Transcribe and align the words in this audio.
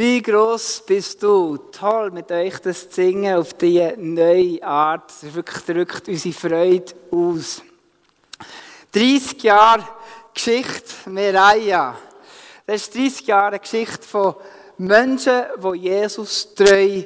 Wie 0.00 0.22
groß 0.22 0.84
bist 0.86 1.22
du? 1.22 1.58
Toll, 1.58 2.10
mit 2.10 2.32
euch 2.32 2.58
das 2.60 2.88
singen 2.88 3.36
auf 3.36 3.52
diese 3.52 3.96
neue 3.98 4.62
Art. 4.62 5.10
Das 5.10 5.34
wirklich 5.34 5.62
drückt 5.62 6.08
unsere 6.08 6.32
Freude 6.32 6.94
aus. 7.10 7.60
30 8.92 9.42
Jahre 9.42 9.86
Geschichte 10.32 10.94
Mereia. 11.04 11.98
Das 12.64 12.80
ist 12.80 12.94
30 12.94 13.26
Jahre 13.26 13.58
Geschichte 13.58 14.02
von 14.08 14.36
Menschen, 14.78 15.42
die 15.62 15.78
Jesus 15.80 16.54
treu 16.54 17.02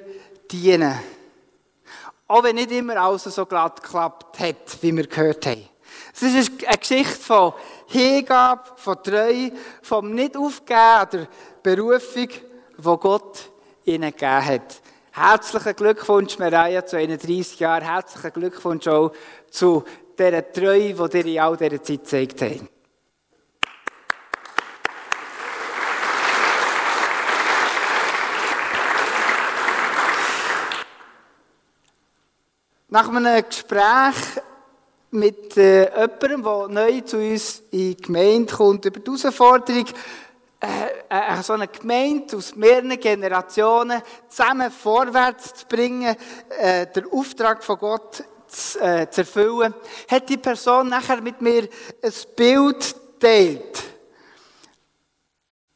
dienen. 0.49 0.95
Auch 2.29 2.45
wenn 2.45 2.55
nicht 2.55 2.71
immer 2.71 2.97
alles 2.97 3.25
so 3.25 3.45
glatt 3.45 3.83
geklappt 3.83 4.39
hat, 4.39 4.83
wie 4.83 4.97
wir 4.97 5.09
gehört 5.09 5.45
haben. 5.47 5.69
Es 6.15 6.23
ist 6.23 6.65
eine 6.65 6.79
Geschichte 6.79 7.21
von 7.21 7.55
Hingabe, 7.89 8.63
von 8.77 9.03
Treue, 9.03 9.51
vom 9.83 10.15
Nicht-Aufgeben 10.15 11.09
der 11.13 11.29
Berufung, 11.61 12.29
die 12.85 12.97
Gott 12.99 13.51
ihnen 13.85 14.11
gegeben 14.11 14.45
hat. 14.45 14.81
Herzlichen 15.13 15.77
Glückwunsch, 15.77 16.39
Maria, 16.39 16.85
zu 16.85 16.97
31 16.97 17.61
Jahren. 17.61 17.85
Herzlichen 17.85 18.33
Glückwunsch 18.33 18.87
auch 18.89 19.13
zu 19.51 19.85
dieser 20.19 20.53
Treue, 20.53 20.93
die 20.95 21.19
ihr 21.19 21.27
in 21.27 21.39
all 21.39 21.57
dieser 21.57 21.83
Zeit 21.83 22.01
gezeigt 22.01 22.43
habt. 22.43 22.71
Nach 32.89 33.09
einem 33.09 33.45
Gespräch 33.49 34.43
mit 35.11 35.57
äh, 35.57 35.85
jemandem, 35.85 36.43
der 36.43 36.69
neu 36.69 37.01
zu 37.01 37.19
uns 37.19 37.63
in 37.71 37.79
die 37.79 37.97
Gemeinde 37.97 38.53
kommt, 38.53 38.85
über 38.85 39.01
die 39.01 39.11
Herausforderung, 39.11 39.87
äh, 40.65 41.39
äh, 41.39 41.43
so 41.43 41.53
eine 41.53 41.69
Gemeinde 41.69 42.37
aus 42.37 42.57
mehreren 42.57 42.99
Generationen 42.99 44.03
zusammen 44.29 44.71
vorwärts 44.71 45.55
zu 45.55 45.67
bringen, 45.67 46.17
äh, 46.59 46.87
den 46.87 47.11
Auftrag 47.13 47.63
von 47.63 47.79
Gott 47.79 48.25
zu, 48.47 48.81
äh, 48.81 49.09
zu 49.11 49.23
erfüllen, 49.23 49.75
hat 50.09 50.29
die 50.29 50.37
Person 50.37 50.89
nachher 50.89 51.21
mit 51.21 51.41
mir 51.41 51.69
ein 52.03 52.13
Bild 52.37 52.97
teilt, 53.21 53.83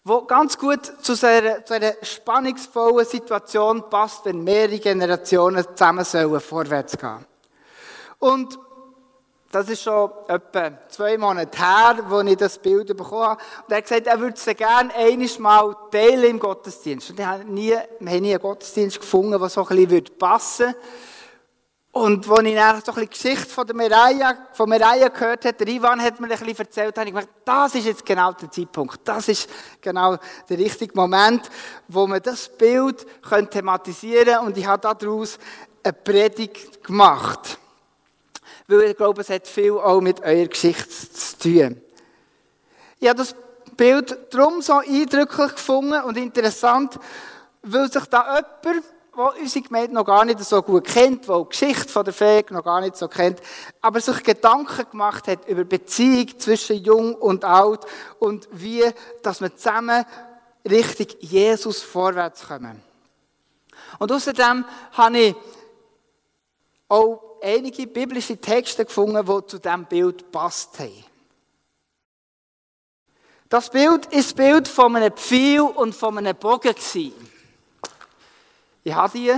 wo 0.05 0.23
ganz 0.23 0.57
gut 0.57 0.85
zu 1.03 1.15
einer, 1.27 1.65
zu 1.65 1.75
einer 1.75 1.95
spannungsvollen 2.03 3.07
Situation 3.07 3.91
passt, 3.91 4.25
wenn 4.25 4.43
mehrere 4.43 4.79
Generationen 4.79 5.65
zusammen 5.75 6.05
sollen 6.05 6.41
vorwärts 6.41 6.97
gehen. 6.97 7.27
Und 8.19 8.59
das 9.51 9.69
ist 9.71 9.83
schon 9.83 10.11
etwa 10.29 10.73
zwei 10.89 11.17
Monate 11.17 11.59
her, 11.59 11.99
wo 12.09 12.21
ich 12.21 12.37
das 12.37 12.59
Bild 12.59 12.89
bekommen 12.89 13.29
habe. 13.29 13.43
Und 13.65 13.71
er 13.73 13.79
hat 13.79 13.85
gesagt, 13.85 14.07
er 14.07 14.21
würde 14.21 14.35
es 14.37 14.45
gerne 14.57 14.95
einiges 14.95 15.39
Mal 15.39 15.75
teilen 15.91 16.25
im 16.25 16.39
Gottesdienst. 16.39 17.11
Und 17.11 17.21
ich 17.21 17.27
habe 17.27 17.45
nie, 17.45 17.71
wir 17.71 18.13
haben 18.13 18.21
nie 18.21 18.33
einen 18.33 18.43
Gottesdienst 18.43 19.01
gefunden, 19.01 19.39
der 19.39 19.49
so 19.49 19.67
ein 19.67 19.87
bisschen 19.87 20.05
passen 20.19 20.67
würde. 20.67 20.79
Und 21.93 22.31
als 22.31 22.43
ich 22.45 22.55
dann 22.55 22.83
so 22.85 22.93
ein 22.93 23.07
bisschen 23.07 23.09
Geschichte 23.09 23.47
von 23.47 23.67
der 23.67 23.75
Mireia, 23.75 24.37
von 24.53 24.69
Mireia 24.69 25.09
gehört 25.09 25.47
habe, 25.47 25.55
der 25.55 25.69
Ivan 25.69 26.01
hat 26.01 26.21
mir 26.21 26.27
ein 26.27 26.39
bisschen 26.39 26.59
erzählt, 26.59 26.99
habe 26.99 27.09
ich 27.09 27.15
gedacht, 27.15 27.33
das 27.45 27.75
ist 27.75 27.87
jetzt 27.87 28.05
genau 28.05 28.33
der 28.33 28.51
Zeitpunkt. 28.51 29.01
Das 29.05 29.29
ist 29.29 29.49
genau 29.81 30.17
der 30.49 30.59
richtige 30.59 30.95
Moment, 30.95 31.51
wo 31.89 32.07
man 32.07 32.21
das 32.21 32.51
Bild 32.51 33.07
thematisieren 33.51 34.25
könnte. 34.27 34.41
Und 34.43 34.59
ich 34.59 34.67
habe 34.67 34.95
daraus 34.95 35.39
eine 35.83 35.95
Predigt 35.95 36.85
gemacht 36.85 37.59
weil 38.69 38.83
ich 38.83 38.97
glaube, 38.97 39.23
es 39.23 39.31
hat 39.31 39.49
viel 39.49 39.73
auch 39.73 40.01
mit 40.01 40.21
eurer 40.21 40.47
Geschichte 40.47 40.89
zu 40.89 41.39
tun. 41.39 41.81
Ich 43.01 43.09
habe 43.09 43.19
das 43.19 43.35
Bild 43.77 44.17
darum 44.31 44.61
so 44.61 44.75
eindrücklich 44.75 45.53
gefunden 45.53 46.03
und 46.03 46.17
interessant, 46.19 46.99
weil 47.63 47.91
sich 47.91 48.05
da 48.07 48.37
jemand, 48.37 48.85
der 49.17 49.41
unsere 49.41 49.65
Gemeinde 49.65 49.95
noch 49.95 50.05
gar 50.05 50.25
nicht 50.25 50.41
so 50.41 50.63
gut 50.63 50.85
kennt, 50.85 51.27
der 51.27 51.39
die 51.39 51.49
Geschichte 51.49 51.89
von 51.89 52.05
der 52.05 52.13
Fähig 52.13 52.51
noch 52.51 52.63
gar 52.63 52.81
nicht 52.81 52.97
so 52.97 53.09
kennt, 53.09 53.41
aber 53.81 54.01
sich 54.01 54.23
Gedanken 54.23 54.91
gemacht 54.91 55.27
hat 55.27 55.49
über 55.49 55.65
Beziehung 55.65 56.39
zwischen 56.39 56.77
Jung 56.77 57.15
und 57.15 57.45
Alt 57.45 57.81
und 58.19 58.49
wie, 58.53 58.85
dass 59.23 59.41
wir 59.41 59.57
zusammen 59.57 60.05
richtig 60.69 61.17
Jesus 61.21 61.83
vorwärts 61.83 62.47
kommen. 62.47 62.83
Und 63.99 64.13
außerdem 64.13 64.65
habe 64.93 65.19
ich 65.19 65.35
auch 66.89 67.28
einige 67.43 67.87
biblische 67.87 68.37
Texte 68.37 68.85
gefunden, 68.85 69.25
die 69.25 69.47
zu 69.47 69.59
diesem 69.59 69.85
Bild 69.87 70.31
passt 70.31 70.79
haben. 70.79 71.05
Das 73.49 73.71
Bild 73.71 74.07
ist 74.07 74.31
das 74.31 74.35
Bild 74.35 74.69
von 74.69 74.95
einem 74.95 75.13
Pfeil 75.13 75.61
und 75.61 75.95
von 75.95 76.19
einem 76.19 76.37
Bogen. 76.37 76.75
Ich 78.85 78.95
habe 78.95 79.19
die, 79.19 79.33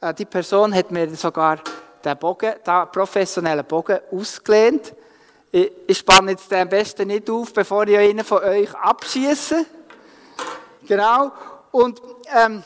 äh, 0.00 0.14
die 0.14 0.24
Person 0.24 0.72
hat 0.74 0.92
mir 0.92 1.12
sogar 1.16 1.58
den 2.04 2.18
Bogen, 2.18 2.54
den 2.64 2.86
professionellen 2.92 3.64
Bogen 3.64 3.98
ausgelehnt. 4.12 4.94
Ich, 5.50 5.98
spanne 5.98 6.30
jetzt 6.30 6.50
den 6.50 6.60
am 6.60 6.68
besten 6.68 7.08
nicht 7.08 7.28
auf, 7.28 7.52
bevor 7.52 7.86
ich 7.86 7.98
einen 7.98 8.24
von 8.24 8.42
euch 8.42 8.72
abschieße. 8.74 9.66
Genau. 10.86 11.32
Und 11.72 12.00
ähm, 12.34 12.62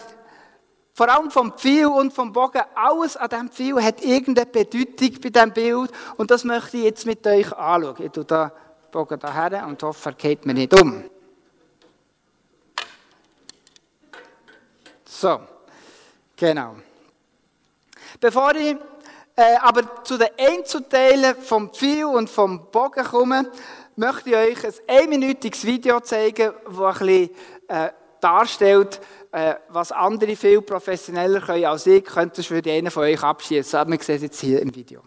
vor 0.97 1.11
allem 1.11 1.31
vom 1.31 1.53
Pfeil 1.53 1.89
und 1.89 2.15
vom 2.15 2.33
Bogen, 2.33 2.63
alles 2.75 3.19
an 3.19 3.29
diesem 3.29 3.51
Pfeil 3.51 3.85
hat 3.85 4.01
irgendeine 4.01 4.47
Bedeutung 4.47 5.21
bei 5.21 5.29
diesem 5.29 5.53
Bild. 5.53 5.91
Und 6.17 6.31
das 6.31 6.43
möchte 6.43 6.79
ich 6.79 6.85
jetzt 6.85 7.05
mit 7.05 7.27
euch 7.27 7.53
anschauen. 7.53 7.97
Ich 8.03 8.13
tue 8.13 8.25
den 8.25 8.51
Bogen 8.91 9.19
daher 9.21 9.67
und 9.67 9.83
hoffe, 9.83 10.09
er 10.09 10.15
geht 10.15 10.47
mir 10.47 10.55
nicht 10.55 10.73
um. 10.81 11.05
So, 15.05 15.39
genau. 16.35 16.77
Bevor 18.19 18.55
ich 18.55 18.79
äh, 19.37 19.57
aber 19.61 20.03
zu 20.03 20.17
den 20.17 20.29
Einzelteilen 20.39 21.37
vom 21.43 21.75
Pfeil 21.75 22.07
und 22.07 22.31
vom 22.31 22.71
Bogen 22.71 23.05
komme, 23.05 23.53
möchte 23.97 24.31
ich 24.31 24.37
euch 24.37 24.65
ein 24.65 24.75
einminütiges 25.03 25.63
Video 25.67 26.01
zeigen, 26.01 26.55
das 26.65 26.79
ein 26.79 27.07
bisschen 27.07 27.31
äh, 27.69 27.91
darstellt, 28.27 29.01
äh, 29.33 29.55
was 29.69 29.93
andere 29.93 30.35
viel 30.35 30.63
professioneller 30.63 31.41
können 31.41 31.65
als 31.65 31.87
ich, 31.87 32.05
könnte 32.05 32.41
ich 32.41 32.49
für 32.49 32.63
einen 32.65 32.91
von 32.91 33.05
euch 33.05 33.23
abschießen. 33.23 33.79
Aber 33.79 33.93
wir 33.93 33.99
sehen 34.01 34.17
es 34.17 34.23
jetzt 34.23 34.41
hier 34.41 34.61
im 34.61 34.75
Video. 34.75 35.03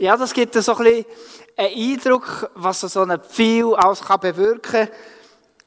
Ja, 0.00 0.16
das 0.16 0.32
gibt 0.32 0.54
so 0.54 0.76
ein 0.76 0.84
bisschen 0.84 1.04
einen 1.56 1.92
Eindruck, 1.92 2.50
was 2.54 2.80
so 2.80 3.02
ein 3.02 3.20
Pfeil 3.20 3.74
alles 3.74 4.00
kann 4.00 4.20
bewirken 4.20 4.62
kann. 4.62 4.88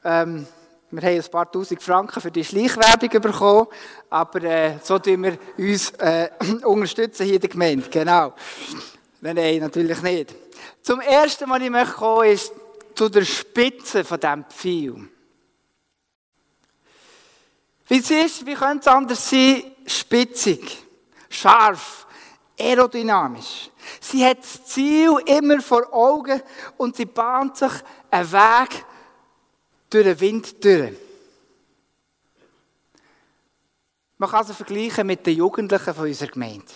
Ähm, 0.04 0.46
wir 0.90 1.02
haben 1.02 1.16
ein 1.16 1.30
paar 1.30 1.52
tausend 1.52 1.82
Franken 1.82 2.18
für 2.18 2.30
die 2.30 2.44
Schleichwerbung 2.44 3.20
bekommen, 3.20 3.66
aber 4.08 4.42
äh, 4.42 4.78
so 4.82 4.98
tun 4.98 5.22
wir 5.22 5.38
uns 5.58 5.90
äh, 5.98 6.30
unterstützen 6.64 7.26
hier 7.26 7.34
in 7.34 7.40
der 7.42 7.50
Gemeinde. 7.50 7.88
Genau. 7.90 8.32
Nein, 9.20 9.36
nein, 9.36 9.58
natürlich 9.58 10.00
nicht. 10.00 10.34
Zum 10.80 11.00
Ersten, 11.00 11.48
was 11.50 11.62
ich 11.62 11.70
möchte 11.70 11.92
kommen, 11.92 12.30
ist, 12.30 12.52
zu 12.94 13.10
der 13.10 13.24
Spitze 13.24 14.02
von 14.02 14.18
diesem 14.18 14.44
Pfeil. 14.44 15.08
Wie 17.88 18.00
sie 18.00 18.20
ist, 18.20 18.46
wie 18.46 18.54
könnte 18.54 18.80
es 18.80 18.86
anders 18.88 19.28
sein, 19.28 19.62
spitzig, 19.86 20.82
scharf, 21.28 22.06
aerodynamisch. 22.58 23.71
Sie 24.12 24.26
hat 24.26 24.40
das 24.40 24.62
Ziel 24.66 25.10
immer 25.24 25.62
vor 25.62 25.90
Augen 25.90 26.42
und 26.76 26.94
sie 26.94 27.06
bahnt 27.06 27.56
sich 27.56 27.72
einen 28.10 28.30
Weg 28.30 28.84
durch 29.88 30.04
den 30.04 30.20
Wind 30.20 30.62
durch. 30.62 30.92
Man 34.18 34.28
kann 34.28 34.44
sie 34.44 34.52
vergleichen 34.52 35.06
mit 35.06 35.24
den 35.24 35.38
Jugendlichen 35.38 35.94
von 35.94 36.06
unserer 36.06 36.28
Gemeinde. 36.28 36.66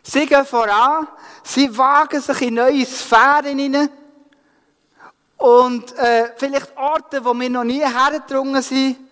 Sie 0.00 0.26
gehen 0.26 0.46
voran, 0.46 1.08
sie 1.42 1.76
wagen 1.76 2.20
sich 2.20 2.42
in 2.42 2.54
neue 2.54 2.86
Sphären 2.86 3.58
hinein 3.58 3.90
und 5.38 5.92
äh, 5.98 6.34
vielleicht 6.36 6.76
Orte, 6.76 7.24
wo 7.24 7.34
wir 7.34 7.50
noch 7.50 7.64
nie 7.64 7.80
hergedrungen 7.80 8.62
sind. 8.62 9.05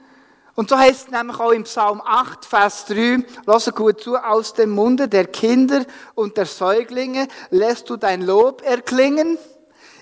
Und 0.55 0.71
so 0.71 0.79
heißt 0.79 1.07
es 1.07 1.11
nämlich 1.11 1.41
auch 1.41 1.51
im 1.51 1.65
Psalm 1.65 2.01
8, 2.01 2.45
Vers 2.45 2.85
3, 2.87 3.25
lass 3.45 3.75
gut 3.75 4.01
zu, 4.01 4.17
aus 4.17 4.55
dem 4.55 4.71
Munde 4.71 5.09
der 5.09 5.27
Kinder 5.27 5.85
und 6.15 6.37
der 6.37 6.47
Säuglinge 6.47 7.27
lässt 7.51 7.91
du 7.91 7.97
dein 7.97 8.23
Lob 8.23 8.63
erklingen. 8.63 9.37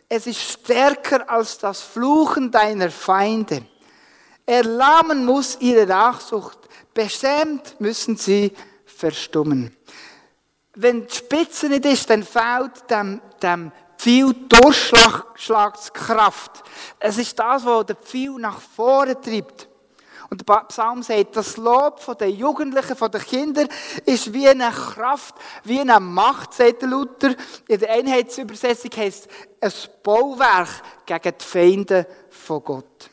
Es 0.09 0.27
ist 0.27 0.41
stärker 0.41 1.31
als 1.31 1.57
das 1.57 1.81
Fluchen 1.81 2.51
deiner 2.51 2.91
Feinde. 2.91 3.63
Erlahmen 4.45 5.25
muss 5.25 5.57
ihre 5.61 5.87
Nachsucht, 5.87 6.59
beschämt 6.93 7.81
müssen 7.81 8.19
sie 8.19 8.53
verstummen. 8.85 9.75
Wenn 10.75 11.07
die 11.07 11.15
Spitze 11.15 11.71
nicht 11.71 11.87
ist, 11.87 12.11
dann 12.11 12.25
fehlt 12.25 12.91
dem, 12.91 13.23
dem 13.43 13.73
Pfeil 13.97 14.35
Durchschlagskraft. 14.49 16.63
Es 16.99 17.17
ist 17.17 17.39
das, 17.39 17.65
was 17.65 17.87
der 17.87 17.97
Pfeil 17.97 18.33
nach 18.39 18.61
vorne 18.61 19.19
treibt. 19.19 19.72
Und 20.33 20.49
der 20.49 20.65
Psalm 20.69 21.03
sagt, 21.03 21.37
das 21.37 21.59
Lob 21.59 22.01
den 22.19 22.35
Jugendlichen, 22.35 22.97
von 22.97 23.11
den 23.11 23.21
Kindern 23.21 23.69
ist 24.07 24.33
wie 24.33 24.49
eine 24.49 24.71
Kraft, 24.71 25.35
wie 25.63 25.79
eine 25.79 26.01
Macht, 26.01 26.55
sagt 26.55 26.81
der 26.81 26.89
Luther. 26.89 27.35
In 27.69 27.79
der 27.79 27.91
Einheitsübersetzung 27.91 28.93
heißt 28.97 29.29
es 29.61 29.85
ein 29.85 29.91
Bauwerk 30.03 30.71
gegen 31.05 31.35
die 31.39 31.45
Feinde 31.45 32.07
von 32.31 32.65
Gott. 32.65 33.11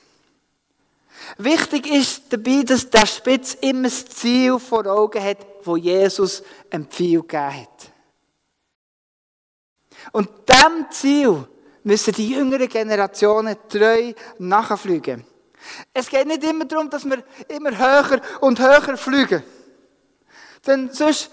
Wichtig 1.38 1.88
ist 1.88 2.24
dabei, 2.30 2.64
dass 2.64 2.90
der 2.90 3.06
Spitz 3.06 3.56
immer 3.56 3.90
das 3.90 4.06
Ziel 4.06 4.58
vor 4.58 4.86
Augen 4.86 5.22
hat, 5.22 5.46
wo 5.64 5.76
Jesus 5.76 6.42
Pfeil 6.72 7.20
gegeben 7.20 7.54
hat. 7.54 7.92
Und 10.14 10.30
diesem 10.48 10.90
Ziel 10.90 11.48
müssen 11.84 12.14
die 12.14 12.30
jüngeren 12.30 12.70
Generationen 12.70 13.58
treu 13.68 14.14
nachfliegen. 14.38 15.26
Es 15.94 16.10
geht 16.10 16.28
nicht 16.28 16.44
immer 16.44 16.66
darum, 16.66 16.90
dass 16.90 17.06
wir 17.06 17.24
immer 17.48 17.78
höher 17.78 18.22
und 18.42 18.60
höher 18.60 18.98
fliegen. 18.98 19.44
Denn 20.66 20.92
sonst 20.92 21.32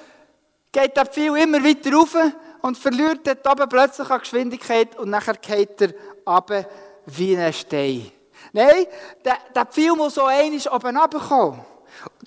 geht 0.72 0.96
der 0.96 1.06
Pfeil 1.06 1.36
immer 1.36 1.62
weiter 1.62 1.92
rauf 1.92 2.16
und 2.62 2.78
verliert 2.78 3.26
dort 3.26 3.46
oben 3.46 3.68
plötzlich 3.68 4.10
an 4.10 4.20
Geschwindigkeit 4.20 4.96
und 4.98 5.10
nachher 5.10 5.34
geht 5.34 5.80
er 5.80 5.94
runter 6.26 6.66
wie 7.06 7.36
ein 7.36 7.52
Stein. 7.52 8.10
Nein, 8.52 8.86
der, 9.24 9.38
der 9.54 9.66
Pfeil 9.66 9.92
muss 9.92 10.14
so 10.14 10.24
einmal 10.24 10.60
oben 10.72 10.96
runterkommen, 10.96 11.60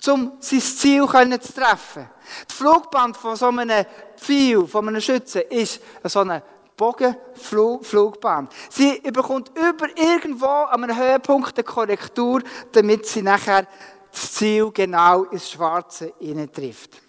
um 0.06 0.32
sein 0.40 0.60
Ziel 0.60 1.06
zu 1.06 1.52
treffen. 1.52 2.08
Die 2.50 2.54
Flugbahn 2.54 3.14
von 3.14 3.36
so 3.36 3.48
einem 3.48 3.86
Pfeil, 4.16 4.66
von 4.66 4.88
einem 4.88 5.00
Schützen, 5.00 5.42
ist 5.50 5.80
so 6.04 6.20
eine 6.20 6.42
Bogenflugbahn. 6.80 8.48
Sie 8.70 9.00
bekommt 9.12 9.50
über 9.50 9.86
irgendwo 9.98 10.46
an 10.46 10.84
einem 10.84 10.96
Höhepunkt 10.96 11.58
eine 11.58 11.64
Korrektur, 11.64 12.42
damit 12.72 13.04
sie 13.04 13.20
nachher 13.20 13.66
das 14.10 14.32
Ziel 14.32 14.70
genau 14.72 15.24
ins 15.24 15.50
Schwarze 15.50 16.14
trifft. 16.54 17.02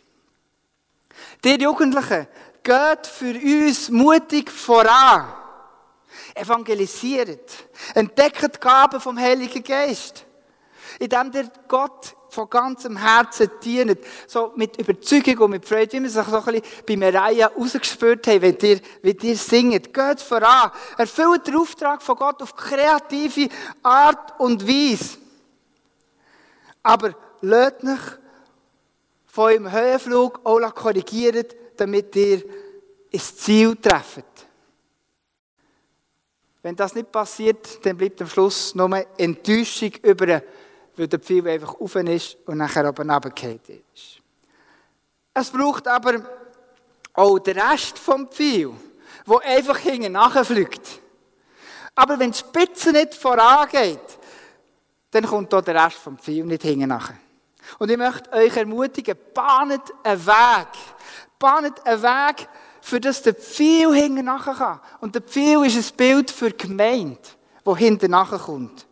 Die 1.44 1.56
Jugendlichen, 1.56 2.28
geht 2.64 3.08
für 3.08 3.34
uns 3.34 3.90
mutig 3.90 4.52
voran. 4.52 5.34
Evangelisiert. 6.36 7.52
Entdeckt 7.94 8.56
die 8.56 8.60
Gaben 8.60 9.00
vom 9.00 9.18
Heiligen 9.18 9.64
Geist. 9.64 10.26
Indem 11.00 11.32
der 11.32 11.50
Gott 11.68 12.16
von 12.32 12.50
ganzem 12.50 12.96
Herzen 12.96 13.52
dienen, 13.62 13.98
so 14.26 14.54
mit 14.56 14.78
Überzeugung 14.78 15.38
und 15.40 15.52
mit 15.52 15.66
Freude, 15.66 15.92
wie 15.92 16.04
wir 16.04 16.10
sich 16.10 16.24
so 16.26 16.38
ein 16.38 16.46
bisschen 16.46 16.86
bei 16.88 16.96
Maria 16.96 17.48
rausgespürt 17.48 18.26
haben, 18.28 18.42
wenn 18.42 18.58
ihr, 18.62 18.80
wenn 19.02 19.18
ihr 19.22 19.36
singt. 19.36 19.94
Geht 19.94 20.22
voran. 20.22 20.72
Erfüllt 20.98 21.46
den 21.46 21.58
Auftrag 21.58 22.02
von 22.02 22.16
Gott 22.16 22.42
auf 22.42 22.56
kreative 22.56 23.50
Art 23.84 24.40
und 24.40 24.66
Weise. 24.66 25.18
Aber 26.82 27.14
lasst 27.42 27.84
euch 27.84 28.00
von 29.26 29.52
eurem 29.52 29.72
Höhenflug 29.72 30.40
auch 30.46 30.74
korrigieren, 30.74 31.46
damit 31.76 32.16
ihr 32.16 32.44
ins 33.10 33.36
Ziel 33.36 33.76
trefft. 33.76 34.24
Wenn 36.64 36.78
das 36.78 36.96
nicht 36.96 37.12
passiert, 37.12 37.86
dann 37.86 37.98
bleibt 37.98 38.22
am 38.22 38.28
Schluss 38.30 38.74
nur 38.74 39.06
Enttäuschung 39.18 39.92
über 40.04 40.42
weil 41.02 41.08
der 41.08 41.20
Pfeil 41.20 41.48
einfach 41.48 41.74
auf 41.80 41.96
ist 41.96 42.38
und 42.46 42.60
nachher 42.60 42.88
oben 42.88 43.10
runtergefallen 43.10 43.60
ist. 43.96 44.22
Es 45.34 45.50
braucht 45.50 45.88
aber 45.88 46.22
auch 47.14 47.40
den 47.40 47.58
Rest 47.58 47.98
vom 47.98 48.28
Pfeil, 48.28 48.70
der 49.26 49.40
einfach 49.58 49.80
hinten 49.80 50.12
nachfliegt. 50.12 51.02
Aber 51.96 52.20
wenn 52.20 52.32
die 52.32 52.38
Spitze 52.38 52.92
nicht 52.92 53.16
vorangeht, 53.16 54.20
dann 55.10 55.26
kommt 55.26 55.52
auch 55.56 55.64
der 55.64 55.84
Rest 55.84 55.98
vom 55.98 56.20
Pfeil 56.20 56.44
nicht 56.44 56.62
hinten 56.62 56.90
nach. 56.90 57.12
Und 57.80 57.90
ich 57.90 57.98
möchte 57.98 58.32
euch 58.34 58.56
ermutigen, 58.56 59.18
bahnet 59.34 59.82
einen 60.04 60.24
Weg. 60.24 60.68
Bahnet 61.40 61.84
einen 61.84 62.04
Weg, 62.04 62.48
für 62.80 63.00
das 63.00 63.24
der 63.24 63.34
Pfeil 63.34 63.92
hinten 63.96 64.26
nachher 64.26 64.54
kann. 64.54 64.80
Und 65.00 65.16
der 65.16 65.24
Pfeil 65.24 65.66
ist 65.66 65.78
ein 65.78 65.98
Bild 65.98 66.30
für 66.30 66.52
die 66.52 66.68
Gemeinde, 66.68 67.18
die 67.66 67.76
hinten 67.76 68.12
nachher 68.12 68.38
kommt. 68.38 68.86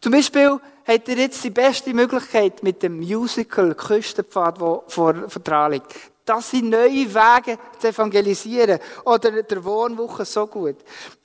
Zum 0.00 0.10
Beispiel 0.10 0.60
habt 0.86 1.08
ihr 1.08 1.16
jetzt 1.16 1.42
die 1.44 1.50
beste 1.50 1.94
Möglichkeit 1.94 2.62
mit 2.62 2.82
dem 2.82 2.98
Musical 2.98 3.74
Küstenpfad, 3.74 4.60
der 4.60 4.82
vor, 4.86 5.28
vor. 5.28 5.80
Das 6.24 6.50
sind 6.50 6.70
neue 6.70 7.12
Wege 7.12 7.58
zu 7.78 7.88
evangelisieren. 7.88 8.78
Oder 9.04 9.42
der 9.42 9.64
Wohnwoche 9.64 10.24
so 10.24 10.46
gut. 10.46 10.76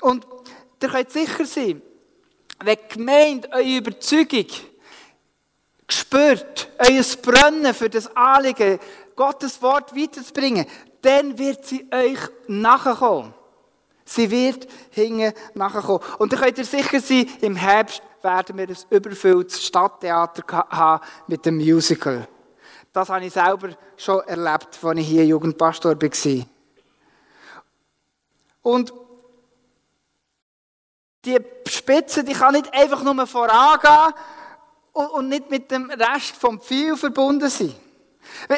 Und 0.02 0.26
ihr 0.82 0.90
könnt 0.90 1.12
sicher 1.12 1.46
sein, 1.46 1.82
wenn 2.64 2.78
die 2.78 2.96
Gemeinde 2.96 3.50
eure 3.52 3.78
Überzeugung 3.78 4.48
spürt, 5.88 6.70
euer 6.80 7.04
Brennen 7.22 7.74
für 7.74 7.90
das 7.90 8.14
Anliegen, 8.16 8.80
Gottes 9.16 9.62
Wort 9.62 9.96
weiterzubringen, 9.96 10.66
dann 11.02 11.38
wird 11.38 11.66
sie 11.66 11.88
euch 11.92 12.20
nachkommen. 12.48 13.34
Sie 14.06 14.30
wird 14.32 14.68
hinten 14.92 15.34
nachkommen. 15.54 16.02
Und 16.18 16.32
dann 16.32 16.40
könnt 16.40 16.58
ihr 16.58 16.66
sicher 16.66 17.00
sein, 17.00 17.30
im 17.42 17.56
Herbst 17.56 18.02
werden 18.22 18.58
wir 18.58 18.68
ein 18.68 18.78
überfülltes 18.90 19.66
Stadttheater 19.66 20.66
haben 20.70 21.06
mit 21.28 21.46
dem 21.46 21.58
Musical. 21.58 22.28
Das 22.94 23.10
habe 23.10 23.26
ich 23.26 23.34
selber 23.34 23.70
schon 23.96 24.22
erlebt, 24.22 24.80
als 24.82 25.00
ich 25.00 25.08
hier 25.08 25.26
Jugendpastor 25.26 25.96
war. 26.02 26.46
Und 28.64 28.94
die 31.24 31.38
Spitze, 31.68 32.24
die 32.24 32.34
kann 32.34 32.54
nicht 32.54 32.74
einfach 32.74 33.04
nur 33.04 33.28
vorangehen 33.28 34.14
und 34.94 35.30
nicht 35.30 35.52
mit 35.52 35.70
dem 35.70 35.92
Rest 35.92 36.36
vom 36.38 36.60
Pfeil 36.60 36.98
verbunden 36.98 37.50
sein. 37.50 37.76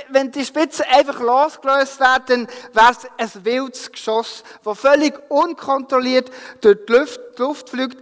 Wenn 0.09 0.31
die 0.31 0.45
Spitzen 0.45 0.85
einfach 0.89 1.19
losgelöst 1.19 1.99
werden, 1.99 2.47
wäre 2.73 2.95
es 3.17 3.35
ein 3.35 3.45
wildes 3.45 3.91
Geschoss, 3.91 4.43
das 4.63 4.79
völlig 4.79 5.19
unkontrolliert 5.29 6.31
durch 6.61 6.77
die 6.87 6.93
Luft, 6.93 7.19
die 7.37 7.41
Luft 7.41 7.69
fliegt 7.69 7.97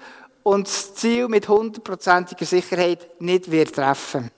und 0.48 0.66
das 0.66 0.96
Ziel 0.96 1.28
mit 1.28 1.50
hundertprozentiger 1.50 2.46
Sicherheit 2.46 3.20
nicht 3.20 3.52
wird 3.52 3.76
treffen. 3.76 4.32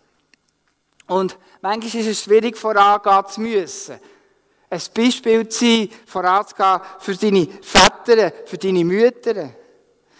Und 1.05 1.37
manchmal 1.61 2.01
ist 2.01 2.07
es 2.07 2.23
schwierig, 2.23 2.57
vorangehen 2.57 3.27
zu 3.27 3.41
müssen. 3.41 3.99
Ein 4.71 4.81
Beispiel 4.91 5.47
zu 5.47 5.65
sein, 5.65 5.89
voranzugehen 6.07 6.81
für 6.97 7.15
deine 7.15 7.47
Väter, 7.61 8.33
für 8.43 8.57
deine 8.57 8.85
Mütter. 8.85 9.51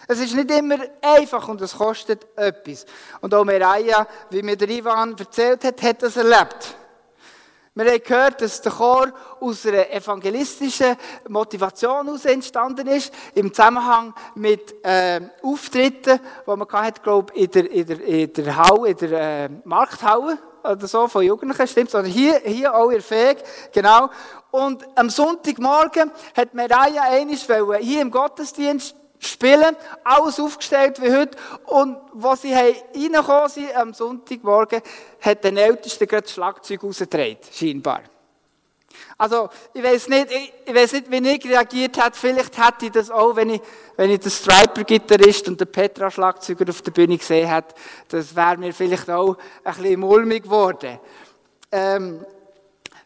Es 0.06 0.20
ist 0.20 0.36
nicht 0.36 0.52
immer 0.52 0.78
einfach 1.02 1.48
und 1.48 1.60
es 1.60 1.76
kostet 1.76 2.24
etwas. 2.36 2.86
Und 3.20 3.34
auch 3.34 3.44
Miraya, 3.44 4.06
wie 4.30 4.42
mir 4.42 4.56
der 4.56 4.70
Ivan 4.70 5.16
erzählt 5.18 5.64
hat, 5.64 5.82
hat 5.82 6.02
das 6.04 6.16
erlebt. 6.16 6.76
Wir 7.72 7.84
haben 7.84 8.02
gehört, 8.02 8.42
dass 8.42 8.60
der 8.62 8.72
Chor 8.72 9.12
aus 9.38 9.64
einer 9.64 9.88
evangelistischen 9.90 10.96
Motivation 11.28 12.04
heraus 12.04 12.24
entstanden 12.24 12.88
ist, 12.88 13.14
im 13.32 13.54
Zusammenhang 13.54 14.12
mit 14.34 14.74
äh, 14.84 15.20
Auftritten, 15.40 16.18
die 16.18 16.56
man 16.56 16.68
hatte, 16.68 17.00
glaube 17.00 17.32
ich, 17.32 17.44
in 17.44 17.50
der, 17.52 17.70
in 17.70 17.86
der, 17.86 18.00
in 18.04 18.32
der 18.32 18.56
Halle, 18.56 18.88
in 18.88 18.96
der 18.96 19.44
äh, 19.44 19.48
Markthalle 19.62 20.38
oder 20.64 20.88
so, 20.88 21.06
von 21.06 21.22
Jugendlichen, 21.22 21.68
stimmt 21.68 21.94
Oder 21.94 22.08
hier, 22.08 22.40
hier 22.44 22.74
auch 22.74 22.90
ihr 22.90 23.02
Fähig, 23.02 23.38
genau. 23.72 24.10
Und 24.50 24.84
am 24.96 25.08
Sonntagmorgen 25.08 26.10
hat 26.36 26.52
Maria 26.52 27.02
einisch 27.04 27.46
hier 27.80 28.02
im 28.02 28.10
Gottesdienst 28.10 28.96
spielen, 29.20 29.76
alles 30.02 30.40
aufgestellt 30.40 31.00
wie 31.00 31.14
heute. 31.14 31.38
Und 31.66 31.96
wo 32.12 32.34
sie 32.34 32.52
reingekommen 32.52 33.48
sind, 33.48 33.76
am 33.76 33.94
Sonntagmorgen, 33.94 34.82
hat 35.20 35.44
der 35.44 35.52
Älteste 35.52 36.06
gerade 36.06 36.22
das 36.22 36.32
Schlagzeug 36.32 36.82
rausgedreht, 36.82 37.46
scheinbar. 37.52 38.02
Also, 39.16 39.50
ich 39.74 39.82
weiß 39.82 40.08
nicht, 40.08 40.32
ich, 40.32 40.52
ich 40.64 40.74
weiß 40.74 40.92
nicht, 40.92 41.10
wie 41.10 41.28
ich 41.28 41.44
reagiert 41.44 42.02
hätte. 42.02 42.18
Vielleicht 42.18 42.56
hätte 42.56 42.86
ich 42.86 42.92
das 42.92 43.10
auch, 43.10 43.36
wenn 43.36 43.50
ich, 43.50 43.60
wenn 43.96 44.10
ich 44.10 44.20
den 44.20 44.30
Striper-Gitarrist 44.30 45.46
und 45.48 45.60
den 45.60 45.70
Petra-Schlagzeuger 45.70 46.68
auf 46.68 46.82
der 46.82 46.90
Bühne 46.90 47.18
gesehen 47.18 47.48
hätte. 47.48 47.74
Das 48.08 48.34
wäre 48.34 48.56
mir 48.56 48.72
vielleicht 48.72 49.10
auch 49.10 49.36
ein 49.62 49.74
bisschen 49.74 50.00
mulmig 50.00 50.44
geworden. 50.44 50.98
Ähm, 51.70 52.24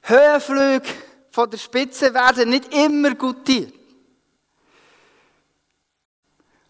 Höhenflüge 0.03 0.87
von 1.31 1.51
der 1.51 1.59
Spitze 1.59 2.15
werden 2.15 2.51
nicht 2.51 2.73
immer 2.73 3.15
gutiert. 3.15 3.73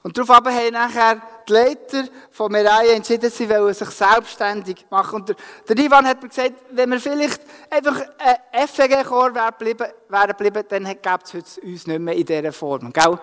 Und 0.04 0.18
darauf 0.18 0.44
haben 0.44 0.72
nachher 0.74 1.22
die 1.48 1.52
Leiter 1.52 2.04
von 2.30 2.52
Mereie 2.52 2.92
entschieden, 2.92 3.30
sie 3.30 3.48
wollen 3.48 3.72
sich 3.72 3.88
selbstständig 3.88 4.84
machen. 4.90 5.22
Und 5.22 5.34
der, 5.66 5.78
Ivan 5.78 6.06
hat 6.06 6.22
mir 6.22 6.28
gesagt, 6.28 6.52
wenn 6.72 6.90
wir 6.90 7.00
vielleicht 7.00 7.40
einfach 7.70 8.02
ein 8.18 8.68
FEG-Chor 8.68 9.34
wären 9.34 9.54
geblieben, 9.58 9.86
geblieben, 10.28 10.64
dann 10.68 10.84
gäbe 10.84 11.20
es 11.24 11.56
uns 11.56 11.86
nicht 11.86 12.00
mehr 12.00 12.14
in 12.14 12.26
dieser 12.26 12.52
Form. 12.52 12.92
Gell? 12.92 13.18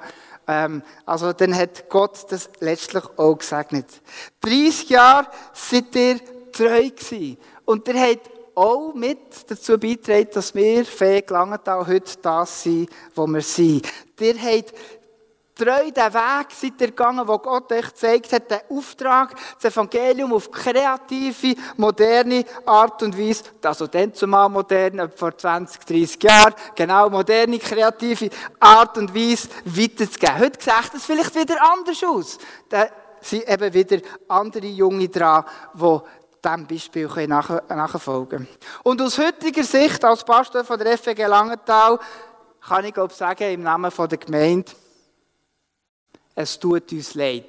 Ähm, 0.47 0.81
also 1.05 1.33
dann 1.33 1.55
hat 1.55 1.87
Gott 1.87 2.25
das 2.31 2.49
letztlich 2.59 3.03
auch 3.15 3.37
gesegnet. 3.37 4.01
30 4.41 4.89
Jahre 4.89 5.27
seid 5.53 5.95
ihr 5.95 6.19
treu 6.51 6.89
gewesen. 6.89 7.37
Und 7.63 7.87
ihr 7.89 8.01
habt 8.01 8.27
auch 8.55 8.95
mit 8.95 9.19
dazu 9.47 9.77
beitragen, 9.77 10.29
dass 10.33 10.55
wir 10.55 10.83
Fee 10.83 11.23
Langenthal 11.27 11.85
heute 11.85 12.17
das 12.23 12.63
sind, 12.63 12.89
wo 13.13 13.27
wir 13.27 13.41
sind. 13.41 13.87
Ihr 14.19 14.35
habt 14.41 14.73
treu 15.55 15.91
den 15.91 16.13
Weg 16.13 16.47
seid 16.51 16.81
ihr 16.81 16.87
gegangen, 16.87 17.27
wo 17.27 17.37
Gott 17.37 17.71
euch 17.71 17.87
gezeigt 17.87 18.33
hat, 18.33 18.49
den 18.49 18.59
Auftrag, 18.69 19.35
das 19.61 19.73
Evangelium 19.73 20.33
auf 20.33 20.49
kreative, 20.51 21.55
moderne 21.77 22.45
Art 22.65 23.01
und 23.03 23.17
Weise, 23.17 23.43
also 23.63 23.87
dann 23.87 24.13
zumal 24.13 24.49
modern, 24.49 25.11
vor 25.15 25.37
20, 25.37 25.85
30 25.85 26.23
Jahren, 26.23 26.53
genau, 26.75 27.09
moderne, 27.09 27.59
kreative 27.59 28.29
Art 28.59 28.97
und 28.97 29.13
Weise 29.13 29.49
weiterzugeben. 29.65 30.39
Heute 30.39 30.63
sieht 30.63 30.93
es 30.95 31.05
vielleicht 31.05 31.35
wieder 31.35 31.57
anders 31.61 32.03
aus. 32.03 32.37
Da 32.69 32.87
sind 33.21 33.47
eben 33.47 33.73
wieder 33.73 33.97
andere 34.27 34.67
Junge 34.67 35.09
dran, 35.09 35.45
die 35.73 35.99
diesem 36.43 36.67
Beispiel 36.67 37.27
nachfolgen 37.27 38.29
können. 38.29 38.47
Und 38.83 39.01
aus 39.01 39.17
heutiger 39.17 39.63
Sicht, 39.63 40.03
als 40.03 40.23
Pastor 40.23 40.63
von 40.63 40.79
der 40.79 40.97
FG 40.97 41.25
Langenthal, 41.25 41.99
kann 42.67 42.85
ich 42.85 42.93
glaube 42.93 43.13
sagen, 43.13 43.51
im 43.53 43.63
Namen 43.63 43.91
der 43.95 44.17
Gemeinde, 44.17 44.71
es 46.35 46.59
tut 46.59 46.91
uns 46.91 47.13
leid. 47.15 47.45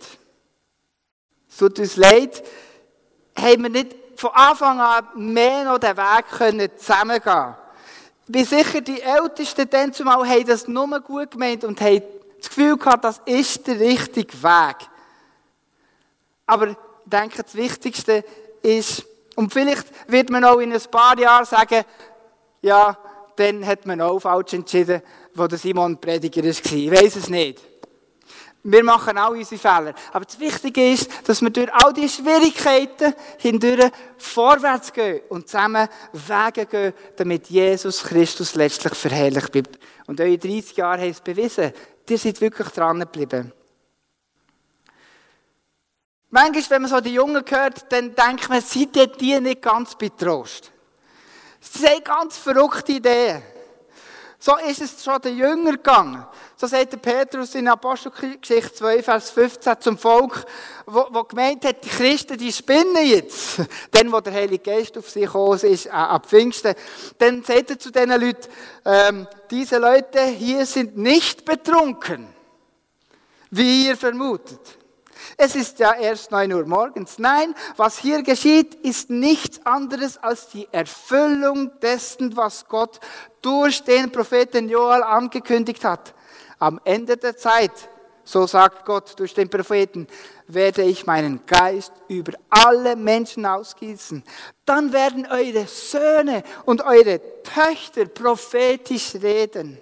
Es 1.49 1.57
tut 1.57 1.79
uns 1.79 1.97
leid, 1.97 2.43
haben 3.37 3.63
wir 3.63 3.71
nicht 3.71 3.95
von 4.17 4.31
Anfang 4.35 4.81
an 4.81 5.07
mehr 5.17 5.65
noch 5.65 5.79
den 5.79 5.97
Weg 5.97 6.27
können 6.31 6.71
zusammengehen 6.77 7.55
Ich 8.27 8.33
bin 8.33 8.45
sicher, 8.45 8.81
die 8.81 9.01
Ältesten 9.01 9.69
dann 9.69 9.93
zumal 9.93 10.29
haben 10.29 10.47
das 10.47 10.69
nur 10.69 11.01
gut 11.01 11.33
gemeint 11.33 11.65
und 11.65 11.81
haben 11.81 12.03
das 12.39 12.49
Gefühl 12.49 12.77
gehabt, 12.77 13.05
das 13.05 13.21
ist 13.25 13.67
der 13.67 13.79
richtige 13.81 14.43
Weg. 14.43 14.77
Aber 16.47 16.69
ich 16.69 16.77
denke, 17.05 17.43
das 17.43 17.55
Wichtigste 17.55 18.25
ist, 18.63 19.05
und 19.37 19.53
vielleicht 19.53 19.87
wird 20.11 20.31
man 20.31 20.45
auch 20.45 20.59
in 20.59 20.73
ein 20.73 20.81
paar 20.91 21.19
Jahren 21.19 21.45
sagen, 21.45 21.85
ja, 22.61 22.97
dann 23.37 23.67
hat 23.67 23.87
man 23.87 24.01
auch 24.01 24.21
falsch 24.21 24.53
entschieden, 24.53 25.03
wo 25.35 25.47
der 25.47 25.59
Simon 25.59 25.99
Prediger 25.99 26.43
war. 26.43 26.49
Ich 26.51 26.91
weiß 26.91 27.17
es 27.17 27.29
nicht. 27.29 27.72
Wir 28.65 28.85
machen 28.85 29.19
auch 29.19 29.31
unsere 29.31 29.61
Fehler. 29.61 29.95
Aber 30.13 30.25
das 30.25 30.39
Wichtige 30.39 30.93
ist, 30.93 31.11
dass 31.29 31.43
wir 31.43 31.51
durch 31.51 31.73
all 31.73 31.93
diese 31.93 32.23
Schwierigkeiten 32.23 33.13
hindurch 33.39 33.91
vorwärts 34.17 34.93
gehen 34.93 35.21
und 35.31 35.49
zusammen 35.49 35.89
Wege 36.13 36.67
gehen, 36.67 36.95
damit 37.17 37.49
Jesus 37.49 38.05
Christus 38.05 38.55
letztlich 38.55 38.95
verherrlicht 38.95 39.51
bleibt. 39.51 39.79
Und 40.07 40.21
eure 40.21 40.39
30 40.39 40.77
Jahre 40.77 41.01
haben 41.03 41.11
es 41.11 41.21
bewiesen. 41.21 41.73
Ihr 42.09 42.19
seid 42.19 42.41
wirklich 42.41 42.69
dran 42.69 43.01
geblieben. 43.01 43.53
Manchmal, 46.31 46.71
wenn 46.71 46.83
man 46.83 46.91
so 46.91 47.01
die 47.01 47.15
Jungen 47.15 47.45
hört, 47.47 47.93
dann 47.93 48.15
denkt 48.15 48.49
man, 48.49 48.61
seid 48.61 49.21
ihr 49.21 49.41
nicht 49.41 49.63
ganz 49.63 49.97
betrost? 49.97 50.71
Sie 51.61 51.87
haben 51.87 52.05
ganz 52.05 52.39
verrückte 52.39 52.93
Ideen. 52.93 53.43
So 54.39 54.57
ist 54.57 54.81
es 54.81 55.05
schon 55.05 55.21
den 55.21 55.37
Jüngern 55.37 55.77
gegangen. 55.77 56.27
So 56.63 56.69
sagt 56.69 56.93
der 56.93 56.99
Petrus 56.99 57.57
in 57.57 57.67
Apostelgeschichte 57.67 58.73
2, 58.73 59.03
Vers 59.03 59.31
15 59.31 59.81
zum 59.81 59.99
Volk, 59.99 60.45
wo, 60.87 61.07
wo 61.11 61.25
gemeint 61.25 61.65
hat, 61.65 61.85
die 61.85 61.89
Christen, 61.89 62.39
die 62.39 62.53
spinnen 62.53 63.05
jetzt. 63.05 63.61
Dann, 63.91 64.13
wo 64.13 64.21
der 64.21 64.33
Heilige 64.33 64.71
Geist 64.71 64.97
auf 64.97 65.11
sie 65.11 65.23
gekommen 65.23 65.59
ist, 65.59 65.87
äh, 65.87 65.91
ab 65.91 66.25
Pfingsten. 66.25 66.77
Dann 67.19 67.43
sagt 67.43 67.71
er 67.71 67.81
zu 67.81 67.91
diesen 67.91 68.11
Leuten, 68.11 68.49
ähm, 68.85 69.27
diese 69.51 69.79
Leute 69.79 70.23
hier 70.23 70.65
sind 70.65 70.97
nicht 70.97 71.45
betrunken, 71.45 72.29
wie 73.51 73.89
ihr 73.89 73.97
vermutet. 73.97 74.61
Es 75.37 75.57
ist 75.57 75.81
ja 75.81 75.95
erst 75.95 76.31
neun 76.31 76.53
Uhr 76.53 76.65
morgens. 76.65 77.19
Nein, 77.19 77.57
was 77.77 77.99
hier 77.99 78.23
geschieht, 78.23 78.77
ist 78.77 79.11
nichts 79.11 79.67
anderes 79.67 80.17
als 80.17 80.51
die 80.51 80.69
Erfüllung 80.71 81.73
dessen, 81.81 82.37
was 82.37 82.69
Gott 82.69 83.01
durch 83.41 83.83
den 83.83 84.13
Propheten 84.13 84.69
Joel 84.69 85.03
angekündigt 85.03 85.85
hat. 85.85 86.15
Am 86.63 86.81
Ende 86.85 87.17
der 87.17 87.37
Zeit, 87.37 87.73
so 88.23 88.47
sagt 88.47 88.85
Gott 88.85 89.19
durch 89.19 89.35
den 89.35 89.51
Propheten, 89.51 90.07
werde 90.47 90.83
ich 90.83 91.07
meinen 91.07 91.45
Geist 91.45 91.93
über 92.07 92.35
alle 92.49 92.95
Menschen 92.95 93.45
ausgießen. 93.45 94.23
Dann 94.65 94.93
werden 94.93 95.27
eure 95.27 95.67
Söhne 95.67 96.45
und 96.65 96.83
eure 96.83 97.21
Töchter 97.43 98.05
prophetisch 98.05 99.17
reden. 99.21 99.77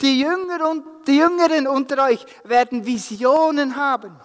Die, 0.00 0.18
Jünger 0.18 0.70
und, 0.70 0.82
die 1.06 1.18
Jüngeren 1.18 1.66
unter 1.66 2.06
euch 2.06 2.24
werden 2.44 2.86
Visionen 2.86 3.76
haben 3.76 4.16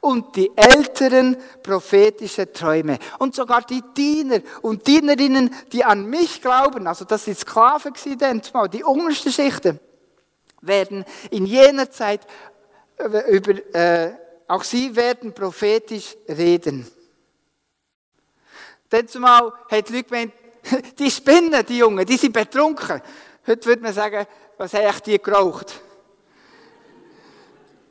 und 0.00 0.36
die 0.36 0.52
Älteren 0.54 1.36
prophetische 1.60 2.52
Träume. 2.52 3.00
Und 3.18 3.34
sogar 3.34 3.62
die 3.62 3.82
Diener 3.96 4.42
und 4.62 4.86
Dienerinnen, 4.86 5.52
die 5.72 5.84
an 5.84 6.06
mich 6.08 6.40
glauben, 6.40 6.86
also 6.86 7.04
das 7.04 7.24
sind 7.24 7.36
Sklaven 7.36 7.94
die 8.70 8.84
unterste 8.84 9.32
Schichten, 9.32 9.80
werden 10.60 11.04
in 11.30 11.46
jener 11.46 11.90
Zeit 11.90 12.26
äh, 12.96 13.36
über, 13.36 13.74
äh, 13.74 14.12
auch 14.46 14.64
sie 14.64 14.94
werden 14.94 15.32
prophetisch 15.32 16.16
reden. 16.28 16.90
Denn 18.90 19.06
zumal 19.06 19.52
hat 19.70 19.88
die 19.88 19.92
Leute 19.92 20.04
gemeint, 20.04 20.32
die 20.98 21.10
spinnen, 21.10 21.64
die 21.66 21.78
Jungen, 21.78 22.06
die 22.06 22.16
sind 22.16 22.32
betrunken. 22.32 23.02
Heute 23.46 23.66
würde 23.66 23.82
man 23.82 23.92
sagen, 23.92 24.26
was 24.56 24.74
haben 24.74 24.98
die 25.04 25.18
geraucht? 25.18 25.80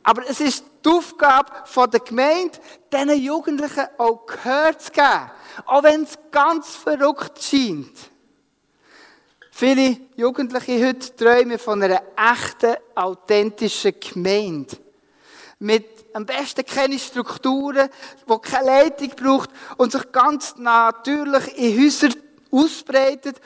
Aber 0.03 0.27
es 0.27 0.39
ist 0.39 0.63
die 0.85 0.89
Aufgabe 0.89 1.51
der 1.89 1.99
Gemeinde, 1.99 2.57
diesen 2.91 3.21
Jugendlichen 3.21 3.87
auch 3.97 4.25
Gehör 4.25 4.77
zu 4.77 4.91
geben. 4.91 5.31
Auch 5.65 5.83
wenn 5.83 6.03
es 6.03 6.17
ganz 6.31 6.75
verrückt 6.75 7.43
scheint. 7.43 8.11
Viele 9.59 9.97
Jugendliche 10.15 10.87
heute 10.87 11.15
träumen 11.15 11.57
von 11.57 11.81
einer 11.81 12.03
echten, 12.15 12.75
authentischen 12.93 13.95
Gemeinde. 13.99 14.77
Mit 15.57 16.13
am 16.13 16.27
besten 16.27 16.63
keine 16.63 16.99
Strukturen, 16.99 17.89
die 18.29 18.37
keine 18.37 18.67
Leitung 18.67 19.09
braucht 19.15 19.49
und 19.77 19.91
sich 19.91 20.11
ganz 20.11 20.57
natürlich 20.57 21.57
in 21.57 21.83
Häusern 21.83 22.13
ausbreitet 22.51 23.41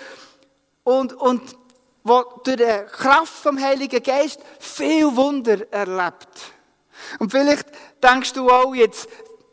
und, 0.83 1.13
und 1.13 1.55
wo 2.03 2.23
durch 2.43 2.57
die 2.57 2.85
Kraft 2.91 3.31
vom 3.31 3.57
Heiligen 3.57 4.03
Geist 4.03 4.41
viel 4.59 5.15
Wunder 5.15 5.71
erlebt. 5.71 6.51
Und 7.19 7.31
vielleicht 7.31 7.69
denkst 8.03 8.33
du 8.33 8.49
auch 8.49 8.75
jetzt, 8.75 9.07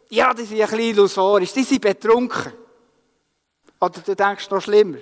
ja, 0.08 0.34
die 0.34 0.42
sind 0.42 0.60
ein 0.60 0.66
bisschen 0.66 0.80
illusorisch, 0.80 1.52
die 1.52 1.62
sind 1.62 1.82
betrunken. 1.82 2.52
Oder 3.80 4.00
du 4.00 4.16
denkst 4.16 4.50
noch 4.50 4.60
schlimmer. 4.60 4.98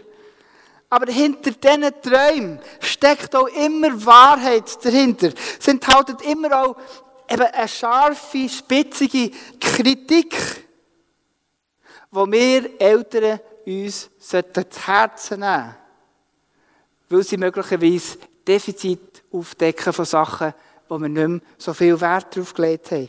Aber 0.88 1.10
hinter 1.10 1.50
diesen 1.50 2.02
Träumen 2.02 2.60
steckt 2.80 3.34
auch 3.34 3.48
immer 3.48 4.04
Wahrheit 4.06 4.84
dahinter. 4.84 5.30
Es 5.58 5.66
enthält 5.66 6.22
immer 6.22 6.62
auch 6.62 6.76
eben 7.28 7.42
eine 7.42 7.68
scharfe, 7.68 8.48
spitzige 8.48 9.30
Kritik, 9.60 10.36
wo 12.10 12.30
wir 12.30 12.80
Eltern 12.80 13.40
uns 13.66 14.08
zu 14.20 14.42
Herzen 14.86 15.40
nehmen 15.40 15.50
sollten 15.50 15.86
weil 17.08 17.22
sie 17.22 17.36
möglicherweise 17.36 18.18
Defizit 18.46 19.22
aufdecken 19.32 19.92
von 19.92 20.04
Sachen, 20.04 20.54
wo 20.88 20.98
wir 20.98 21.08
nicht 21.08 21.28
mehr 21.28 21.40
so 21.58 21.74
viel 21.74 22.00
Wert 22.00 22.36
darauf 22.36 22.54
gelegt 22.54 22.90
haben. 22.90 23.08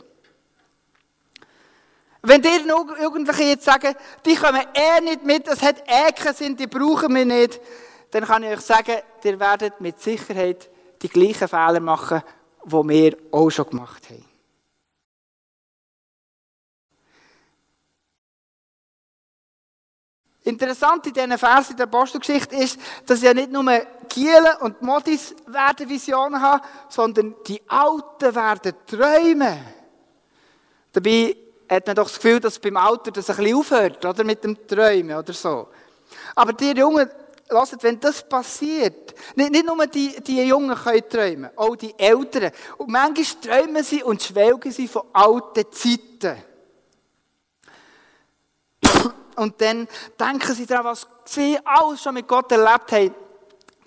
Wenn 2.22 2.42
dir 2.42 2.60
Jugendliche 3.00 3.44
jetzt 3.44 3.64
sagen, 3.64 3.94
die 4.24 4.34
kommen 4.34 4.62
eh 4.74 5.00
nicht 5.00 5.24
mit, 5.24 5.46
es 5.46 5.62
hat 5.62 5.82
eh 5.86 6.12
keinen 6.12 6.34
Sinn, 6.34 6.56
die 6.56 6.66
brauchen 6.66 7.14
wir 7.14 7.24
nicht, 7.24 7.60
dann 8.10 8.24
kann 8.24 8.42
ich 8.42 8.50
euch 8.50 8.60
sagen, 8.60 8.96
ihr 9.22 9.38
werdet 9.38 9.80
mit 9.80 10.00
Sicherheit 10.00 10.68
die 11.00 11.08
gleichen 11.08 11.46
Fehler 11.46 11.80
machen 11.80 12.22
die 12.64 12.88
wir 12.88 13.16
auch 13.32 13.50
schon 13.50 13.70
gemacht 13.70 14.10
haben. 14.10 14.24
Interessant 20.42 21.06
in 21.06 21.12
diesen 21.12 21.36
Versen 21.36 21.76
der 21.76 21.84
Apostelgeschichte 21.84 22.56
ist, 22.56 22.80
dass 23.04 23.20
ja 23.20 23.34
nicht 23.34 23.52
nur 23.52 23.64
Kielen 24.08 24.56
und 24.60 24.80
Modis 24.80 25.34
werden 25.46 25.88
Visionen 25.88 26.40
haben, 26.40 26.64
sondern 26.88 27.34
die 27.46 27.60
Alten 27.68 28.34
werden 28.34 28.72
träumen. 28.86 29.58
Dabei 30.90 31.36
hat 31.68 31.86
man 31.86 31.96
doch 31.96 32.08
das 32.08 32.16
Gefühl, 32.16 32.40
dass 32.40 32.58
beim 32.58 32.76
Alter 32.76 33.10
das 33.10 33.28
ein 33.30 33.36
bisschen 33.36 33.56
aufhört, 33.56 34.04
oder? 34.04 34.24
Mit 34.24 34.42
dem 34.42 34.66
Träumen 34.66 35.16
oder 35.16 35.32
so. 35.32 35.68
Aber 36.34 36.52
die 36.52 36.70
Jungen, 36.70 37.08
lasst, 37.48 37.82
wenn 37.82 38.00
das 38.00 38.26
passiert, 38.26 39.14
nicht, 39.34 39.50
nicht 39.50 39.66
nur 39.66 39.86
die, 39.86 40.20
die 40.22 40.42
Jungen 40.42 40.74
können 40.74 41.08
träumen, 41.08 41.50
auch 41.56 41.76
die 41.76 41.94
Älteren. 41.98 42.52
Und 42.78 42.90
manchmal 42.90 43.24
träumen 43.42 43.84
sie 43.84 44.02
und 44.02 44.22
schwelgen 44.22 44.72
sie 44.72 44.88
von 44.88 45.02
alten 45.12 45.64
Zeiten. 45.70 46.42
Und 49.36 49.60
dann 49.60 49.86
denken 50.18 50.54
sie 50.54 50.66
daran, 50.66 50.86
was 50.86 51.06
sie 51.24 51.58
alles 51.64 52.02
schon 52.02 52.14
mit 52.14 52.26
Gott 52.26 52.50
erlebt 52.50 52.90
haben. 52.90 53.14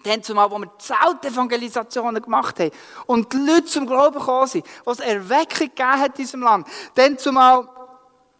Dann 0.03 0.23
zumal, 0.23 0.49
wo 0.49 0.57
wir 0.57 0.69
Zeltevangelisationen 0.77 2.21
gemacht 2.21 2.59
haben 2.59 2.71
und 3.05 3.31
die 3.31 3.37
Leute 3.37 3.65
zum 3.65 3.85
Glauben 3.85 4.19
gekommen 4.19 4.47
sind, 4.47 4.65
was 4.83 4.99
Erweckung 4.99 5.67
gegeben 5.67 5.99
hat 5.99 6.17
in 6.17 6.23
diesem 6.23 6.41
Land. 6.41 6.67
Dann 6.95 7.17
zumal, 7.17 7.67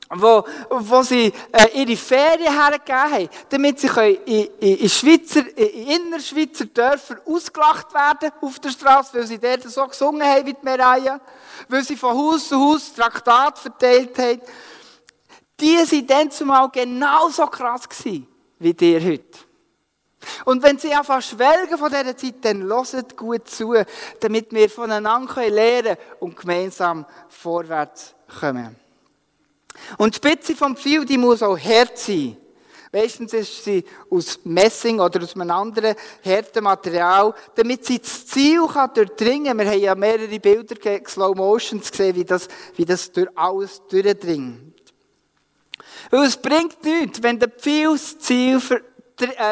wo, 0.10 0.44
wo 0.70 1.04
sie 1.04 1.32
äh, 1.52 1.82
ihre 1.82 1.96
Ferien 1.96 2.54
hergegeben 2.54 3.12
haben, 3.12 3.30
damit 3.50 3.80
sie 3.80 3.88
können 3.88 4.18
in, 4.26 4.48
in, 4.60 4.78
in, 4.78 4.90
Schweizer, 4.90 5.58
in 5.58 5.88
Innerschweizer 5.88 6.66
Dörfer 6.66 7.18
ausgelacht 7.26 7.94
werden 7.94 8.32
auf 8.42 8.60
der 8.60 8.70
Straße, 8.70 9.14
weil 9.14 9.28
sie 9.28 9.40
dort 9.40 9.64
so 9.64 9.86
gesungen 9.88 10.24
haben 10.24 10.46
wie 10.46 10.54
die 10.54 10.66
Medaille, 10.66 11.22
weil 11.70 11.84
sie 11.84 11.96
von 11.96 12.18
Haus 12.18 12.50
zu 12.50 12.60
Haus 12.60 12.94
Traktat 12.94 13.58
verteilt 13.60 14.18
haben. 14.18 14.42
Die 15.60 15.78
waren 15.78 16.08
dann 16.08 16.32
zumal 16.32 16.70
genauso 16.70 17.46
krass 17.46 17.88
gewesen, 17.88 18.28
wie 18.60 18.74
dir 18.74 19.02
heute. 19.02 19.51
Und 20.46 20.62
wenn 20.64 20.78
Sie 20.78 20.94
einfach 20.94 21.22
schwelgen 21.22 21.78
von 21.78 21.90
dieser 21.90 22.16
Zeit, 22.16 22.36
dann 22.42 22.64
hört 22.64 23.18
gut 23.18 23.48
zu, 23.48 23.76
damit 24.20 24.52
wir 24.52 24.70
voneinander 24.70 25.50
lernen 25.50 25.98
und 26.20 26.36
gemeinsam 26.38 27.06
vorwärts 27.30 28.14
kommen. 28.40 28.76
Und 29.98 30.14
die 30.14 30.18
Spitze 30.18 30.56
vom 30.56 30.76
Pfeil, 30.76 31.06
die 31.06 31.18
muss 31.18 31.42
auch 31.42 31.58
hart 31.58 31.98
sein. 31.98 32.38
Meistens 32.94 33.32
ist 33.34 33.64
sie 33.64 33.86
aus 34.10 34.40
Messing 34.44 35.00
oder 35.00 35.24
aus 35.24 35.34
einem 35.36 35.50
anderen 35.50 35.96
harten 36.26 36.64
Material, 36.64 37.34
damit 37.56 37.86
sie 37.86 38.00
das 38.00 38.28
Ziel 38.28 38.68
kann 38.68 38.94
durchdringen 38.94 39.58
kann. 39.58 39.60
Wir 39.60 39.72
haben 39.72 39.80
ja 39.80 39.96
mehrere 39.96 40.40
Bilder, 40.40 40.76
Slow 41.08 41.34
Motions 41.34 41.90
gesehen, 41.90 42.16
wie 42.18 42.26
das, 42.26 42.50
wie 42.76 42.84
das 42.84 43.10
durch 43.10 43.30
alles 43.34 43.82
durchdringt. 43.88 44.74
Weil 46.10 46.26
es 46.26 46.36
bringt 46.36 46.84
nichts, 46.84 47.24
wenn 47.24 47.40
der 47.40 47.48
Pfeil 47.48 47.94
das 47.94 48.20
Ziel 48.20 48.58
äh, 48.70 48.82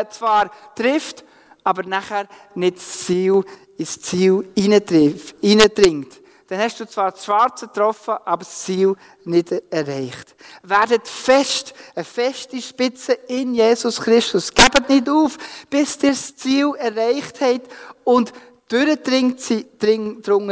zwar 0.10 0.52
trifft, 0.76 1.24
aber 1.64 1.84
nachher 1.84 2.28
nicht 2.56 2.78
das 2.78 3.06
Ziel 3.06 3.44
ins 3.78 4.02
Ziel 4.02 4.48
hineindringt. 4.56 6.20
Dann 6.48 6.60
hast 6.60 6.80
du 6.80 6.88
zwar 6.88 7.12
das 7.12 7.24
Schwarze 7.24 7.68
getroffen, 7.68 8.16
aber 8.26 8.44
das 8.44 8.64
Ziel 8.64 8.96
nicht 9.24 9.52
erreicht. 9.70 10.36
Werdet 10.64 11.08
fest, 11.08 11.76
eine 11.94 12.04
feste 12.04 12.60
Spitze 12.60 13.14
in 13.28 13.54
Jesus 13.54 14.02
Christus. 14.02 14.52
Gebt 14.52 14.90
nicht 14.90 15.08
auf, 15.08 15.38
bis 15.70 16.02
ihr 16.02 16.10
das 16.10 16.36
Ziel 16.36 16.74
erreicht 16.76 17.40
habt 17.40 17.72
und 18.04 18.34
durchdrungen 18.68 19.38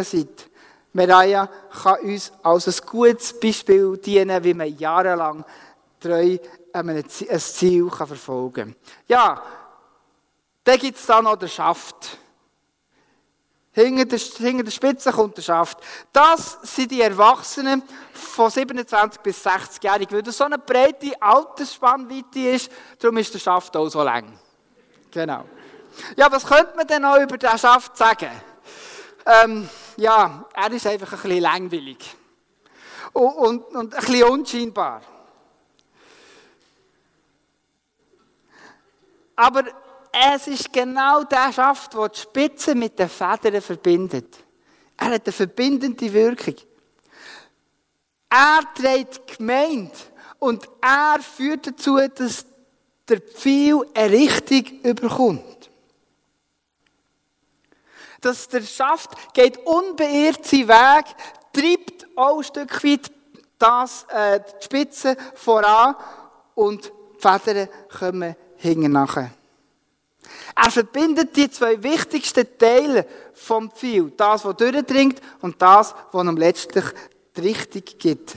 seid. 0.03 0.49
Maria 0.93 1.49
kann 1.83 1.99
uns 2.01 2.31
als 2.43 2.67
ein 2.67 2.85
gutes 2.87 3.39
Beispiel 3.39 3.97
dienen, 3.97 4.43
wie 4.43 4.53
man 4.53 4.77
jahrelang 4.77 5.43
treu 5.99 6.37
ein 6.73 7.09
Ziel 7.09 7.89
verfolgen 7.89 8.53
kann. 8.71 8.75
Ja, 9.07 9.41
dann 10.63 10.79
gibt 10.79 10.97
es 10.97 11.05
dann 11.05 11.23
noch 11.23 11.37
den 11.37 11.49
Schaft. 11.49 12.17
Hinter 13.71 14.05
der, 14.05 14.19
hinter 14.19 14.63
der 14.63 14.71
Spitze 14.71 15.11
kommt 15.11 15.37
der 15.37 15.43
Schaft. 15.43 15.77
Das 16.11 16.57
sind 16.63 16.91
die 16.91 17.01
Erwachsenen 17.01 17.83
von 18.11 18.49
27 18.49 19.21
bis 19.21 19.41
60 19.43 19.83
Jahren. 19.83 20.05
Weil 20.09 20.23
das 20.23 20.37
so 20.37 20.45
eine 20.45 20.57
breite 20.57 21.21
Altersspannweite 21.21 22.39
ist, 22.39 22.71
darum 22.99 23.17
ist 23.17 23.33
der 23.33 23.39
Schaft 23.39 23.77
auch 23.77 23.87
so 23.87 24.01
lang. 24.01 24.37
Genau. 25.11 25.45
Ja, 26.15 26.31
was 26.31 26.45
könnte 26.45 26.75
man 26.75 26.87
denn 26.87 27.03
noch 27.03 27.17
über 27.17 27.37
den 27.37 27.57
Schaft 27.57 27.95
sagen? 27.95 28.31
Ähm, 29.25 29.69
ja, 29.95 30.45
er 30.53 30.71
ist 30.71 30.87
einfach 30.87 31.13
ein 31.13 31.21
bisschen 31.21 31.41
langweilig. 31.41 32.15
Und, 33.13 33.35
und, 33.35 33.75
und 33.75 33.95
ein 33.95 33.99
bisschen 34.05 34.23
unscheinbar. 34.23 35.01
Aber 39.37 39.63
es 40.11 40.47
ist 40.47 40.73
genau 40.73 41.23
der 41.23 41.53
Schaft, 41.53 41.93
der 41.93 42.09
die 42.09 42.19
Spitze 42.19 42.73
mit 42.73 42.97
den 42.97 43.07
Federn 43.07 43.61
verbindet. 43.61 44.35
Er 44.97 45.11
hat 45.11 45.25
eine 45.25 45.31
verbindende 45.31 46.11
Wirkung. 46.11 46.55
Er 48.29 48.61
trägt 48.75 49.29
die 49.29 49.37
Gemeinde 49.37 49.93
und 50.39 50.67
er 50.81 51.19
führt 51.21 51.67
dazu, 51.67 51.97
dass 52.15 52.45
der 53.07 53.21
Pfeil 53.21 53.85
eine 53.93 54.11
Richtung 54.11 54.81
überkommt. 54.81 55.69
Dass 58.21 58.47
der 58.47 58.63
Schaft 58.63 59.11
geht 59.35 59.57
unbeirrt 59.67 60.45
seinen 60.45 60.67
Weg, 60.67 61.05
treibt 61.53 62.07
auch 62.15 62.39
ein 62.39 62.43
Stück 62.43 62.83
weit 62.83 63.11
das, 63.59 64.05
äh, 64.09 64.39
die 64.39 64.65
Spitze 64.65 65.15
voran 65.35 65.95
und 66.55 66.85
die 66.85 67.21
Federn 67.21 67.69
kommen 67.99 68.35
hinten 68.57 68.91
nachher. 68.91 69.31
Er 70.55 70.71
verbindet 70.71 71.35
die 71.35 71.49
zwei 71.49 71.81
wichtigsten 71.81 72.45
Teile 72.57 73.05
vom 73.33 73.71
Pfeil. 73.71 74.11
Das, 74.17 74.43
was 74.43 74.55
durchdringt 74.57 75.21
und 75.41 75.61
das, 75.61 75.93
was 76.11 76.25
ihm 76.25 76.37
letztlich 76.37 76.85
die 77.35 77.41
Richtung 77.41 77.83
gibt. 77.97 78.35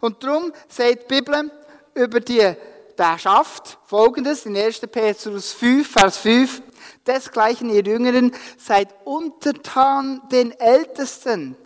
Und 0.00 0.22
darum 0.22 0.52
sagt 0.68 1.10
die 1.10 1.14
Bibel 1.14 1.50
über 1.94 2.20
die, 2.20 2.54
der 2.96 3.18
Schaft 3.18 3.78
folgendes 3.86 4.46
in 4.46 4.56
1. 4.56 4.80
Petrus 4.80 5.52
5, 5.52 5.90
Vers 5.90 6.18
5. 6.18 6.62
Desgleichen, 7.06 7.70
ihr 7.70 7.82
Jüngeren, 7.82 8.32
seid 8.56 8.88
untertan 9.04 10.22
den 10.30 10.52
Ältesten. 10.52 11.56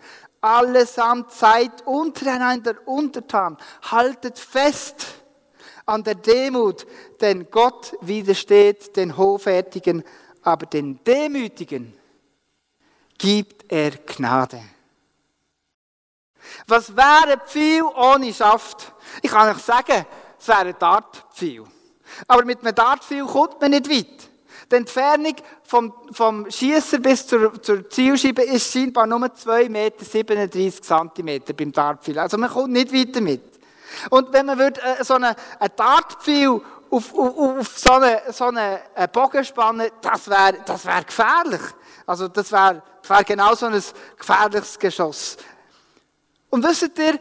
Allesamt 0.41 1.33
seid 1.33 1.87
untereinander 1.87 2.77
untertan. 2.87 3.59
Haltet 3.83 4.39
fest 4.39 5.07
an 5.87 6.03
der 6.03 6.17
Demut, 6.17 6.87
denn 7.21 7.49
Gott 7.51 7.97
widersteht 8.01 8.97
den 8.97 9.17
Hoffärtigen, 9.17 10.03
aber 10.43 10.67
den 10.67 11.03
Demütigen 11.05 11.95
gibt 13.17 13.71
er 13.73 13.93
Gnade. 13.93 14.61
Was 16.67 16.95
wäre 16.95 17.41
Pfeil 17.47 17.83
ohne 17.83 18.33
Schaft? 18.33 18.93
Ich 19.23 19.31
kann 19.31 19.55
euch 19.55 19.63
sagen, 19.63 20.05
es 20.39 20.49
wäre 20.49 20.67
ein 20.67 20.79
Dartpfeil. 20.79 21.65
Aber 22.29 22.45
mit 22.45 22.63
einem 22.63 22.75
Dartpfeil 22.75 23.25
kommt 23.25 23.61
man 23.61 23.71
nicht 23.71 23.91
weit. 23.91 24.31
Die 24.71 24.77
Entfernung 24.77 25.35
vom, 25.63 25.93
vom 26.11 26.51
Schießer 26.51 26.99
bis 26.99 27.27
zur, 27.27 27.63
zur 27.63 27.89
Zielscheibe 27.89 28.43
ist 28.43 28.73
scheinbar 28.73 29.07
nur 29.07 29.21
2,37 29.21 29.69
Meter 29.69 31.23
Meter 31.23 31.53
beim 31.53 31.73
Dartpfeil. 31.73 32.19
Also 32.19 32.37
man 32.39 32.51
kommt 32.51 32.73
nicht 32.73 32.93
weiter 32.93 33.21
mit. 33.21 33.56
Und 34.11 34.33
wenn 34.33 34.47
man 34.47 34.59
würde, 34.59 34.81
äh, 34.83 35.05
so 35.05 35.15
einen, 35.15 35.35
einen 35.59 35.77
Dartpfeil 35.77 36.61
auf, 36.91 37.15
auf, 37.15 37.39
auf 37.39 37.79
so 37.79 37.93
einen 37.93 38.33
so 38.33 38.47
eine 38.47 38.81
äh, 38.95 39.09
Bogen 39.09 39.45
spannen, 39.45 39.91
das 40.01 40.29
wäre 40.29 40.59
das 40.65 40.85
wär 40.85 41.05
gefährlich. 41.05 41.61
Also 42.07 42.29
das 42.29 42.51
wäre 42.53 42.83
wär 43.07 43.25
genau 43.25 43.55
so 43.55 43.67
ein 43.67 43.83
gefährliches 44.17 44.79
Geschoss. 44.79 45.37
Und 46.51 46.65
wisst 46.65 46.99
ihr, 46.99 47.19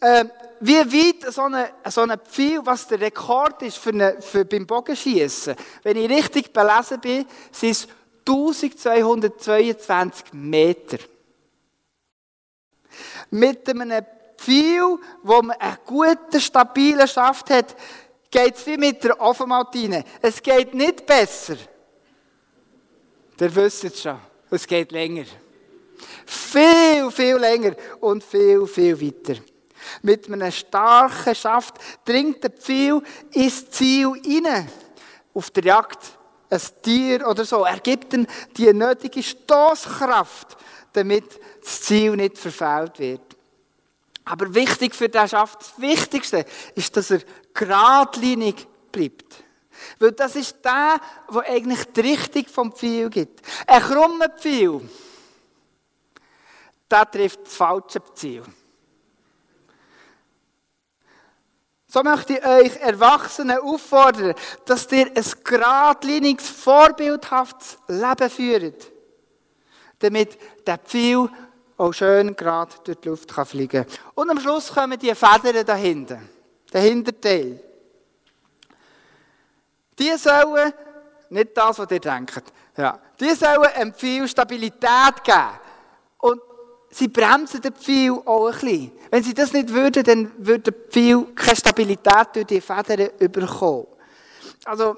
äh, 0.00 0.24
wie 0.60 0.78
weit 0.78 1.32
so 1.32 1.42
ein 1.42 1.66
so 1.88 2.00
eine 2.02 2.18
Pfeil, 2.18 2.60
was 2.64 2.88
der 2.88 3.00
Rekord 3.00 3.62
ist 3.62 3.78
für, 3.78 3.90
eine, 3.90 4.20
für 4.20 4.44
beim 4.44 4.66
Bogenschießen? 4.66 5.54
Wenn 5.82 5.96
ich 5.96 6.10
richtig 6.10 6.52
belesen 6.52 7.00
bin, 7.00 7.26
sind 7.52 7.70
es 7.70 7.88
1222 8.26 10.32
Meter. 10.32 10.98
Mit 13.30 13.68
einem 13.68 14.04
viel, 14.36 14.98
wo 15.22 15.42
man 15.42 15.56
einen 15.58 15.78
guten, 15.84 16.40
stabilen 16.40 17.08
Schaft 17.08 17.50
hat, 17.50 17.76
geht 18.30 18.56
es 18.56 18.66
wie 18.66 18.76
mit 18.76 19.02
der 19.04 19.20
Ofenmaltine. 19.20 20.04
Es 20.20 20.42
geht 20.42 20.74
nicht 20.74 21.06
besser. 21.06 21.56
Der 23.38 23.54
wisst 23.54 23.84
es 23.84 24.02
schon. 24.02 24.18
Es 24.50 24.66
geht 24.66 24.92
länger. 24.92 25.24
Viel, 26.26 27.10
viel 27.10 27.36
länger 27.36 27.74
und 28.00 28.22
viel, 28.22 28.66
viel 28.66 29.00
weiter. 29.00 29.40
Mit 30.02 30.26
einem 30.26 30.50
starken 30.50 31.34
Schaft 31.34 31.74
dringt 32.04 32.42
der 32.42 32.50
Pfeil 32.50 33.02
ins 33.32 33.70
Ziel 33.70 34.12
hinein. 34.24 34.68
Auf 35.34 35.50
der 35.50 35.64
Jagd 35.64 35.98
ein 36.50 36.60
Tier 36.82 37.26
oder 37.26 37.44
so. 37.44 37.64
Er 37.64 37.80
gibt 37.80 38.12
ihm 38.14 38.26
die 38.56 38.72
nötige 38.72 39.22
Stoßkraft, 39.22 40.56
damit 40.92 41.40
das 41.62 41.82
Ziel 41.82 42.16
nicht 42.16 42.38
verfehlt 42.38 42.98
wird. 42.98 43.33
Aber 44.24 44.54
wichtig 44.54 44.94
für 44.94 45.08
den 45.08 45.28
Schaft, 45.28 45.60
das 45.60 45.80
Wichtigste 45.80 46.44
ist, 46.74 46.96
dass 46.96 47.10
er 47.10 47.20
geradlinig 47.52 48.66
bleibt. 48.90 49.44
Weil 49.98 50.12
das 50.12 50.36
ist 50.36 50.64
der, 50.64 51.00
der 51.32 51.42
eigentlich 51.42 51.84
die 51.92 52.00
Richtung 52.00 52.46
vom 52.46 52.72
Pfeil 52.72 53.10
gibt. 53.10 53.42
Ein 53.66 53.82
krummer 53.82 54.30
Pfeil, 54.30 54.80
der 56.90 57.10
trifft 57.10 57.46
das 57.46 57.54
falsche 57.54 58.02
Ziel. 58.14 58.44
So 61.94 62.02
möchte 62.02 62.32
ich 62.32 62.44
euch 62.44 62.76
Erwachsene 62.78 63.62
auffordern, 63.62 64.34
dass 64.64 64.90
ihr 64.90 65.06
ein 65.14 65.24
geradliniges, 65.44 66.48
vorbildhaftes 66.48 67.78
Leben 67.86 68.30
führt, 68.30 68.90
damit 70.00 70.36
der 70.66 70.78
Pfeil 70.78 71.28
auch 71.76 71.92
schön 71.92 72.34
gerade 72.36 72.74
durch 72.84 72.98
die 72.98 73.08
Luft 73.08 73.30
fliegen 73.32 73.84
kann. 73.84 73.98
Und 74.14 74.30
am 74.30 74.40
Schluss 74.40 74.72
kommen 74.72 74.98
die 74.98 75.14
Federn 75.14 75.64
dahinter, 75.64 76.20
der 76.72 76.80
Hinterteil. 76.80 77.60
Die 79.98 80.16
sollen, 80.16 80.72
nicht 81.30 81.56
das, 81.56 81.78
was 81.78 81.90
ihr 81.90 82.00
denkt, 82.00 82.42
ja, 82.76 82.98
die 83.18 83.34
sollen 83.34 83.62
einem 83.62 83.94
Pfeil 83.94 84.28
Stabilität 84.28 85.22
geben. 85.24 85.60
Und 86.18 86.40
sie 86.90 87.08
bremsen 87.08 87.60
den 87.60 87.72
Pfeil 87.72 88.12
auch 88.24 88.46
ein 88.46 88.52
bisschen. 88.52 88.92
Wenn 89.10 89.22
sie 89.22 89.34
das 89.34 89.52
nicht 89.52 89.72
würden, 89.72 90.02
dann 90.02 90.32
würde 90.38 90.72
der 90.72 90.90
Pfeil 90.90 91.26
keine 91.34 91.56
Stabilität 91.56 92.28
durch 92.34 92.46
die 92.46 92.60
Federn 92.60 93.10
bekommen. 93.18 93.86
Also, 94.64 94.96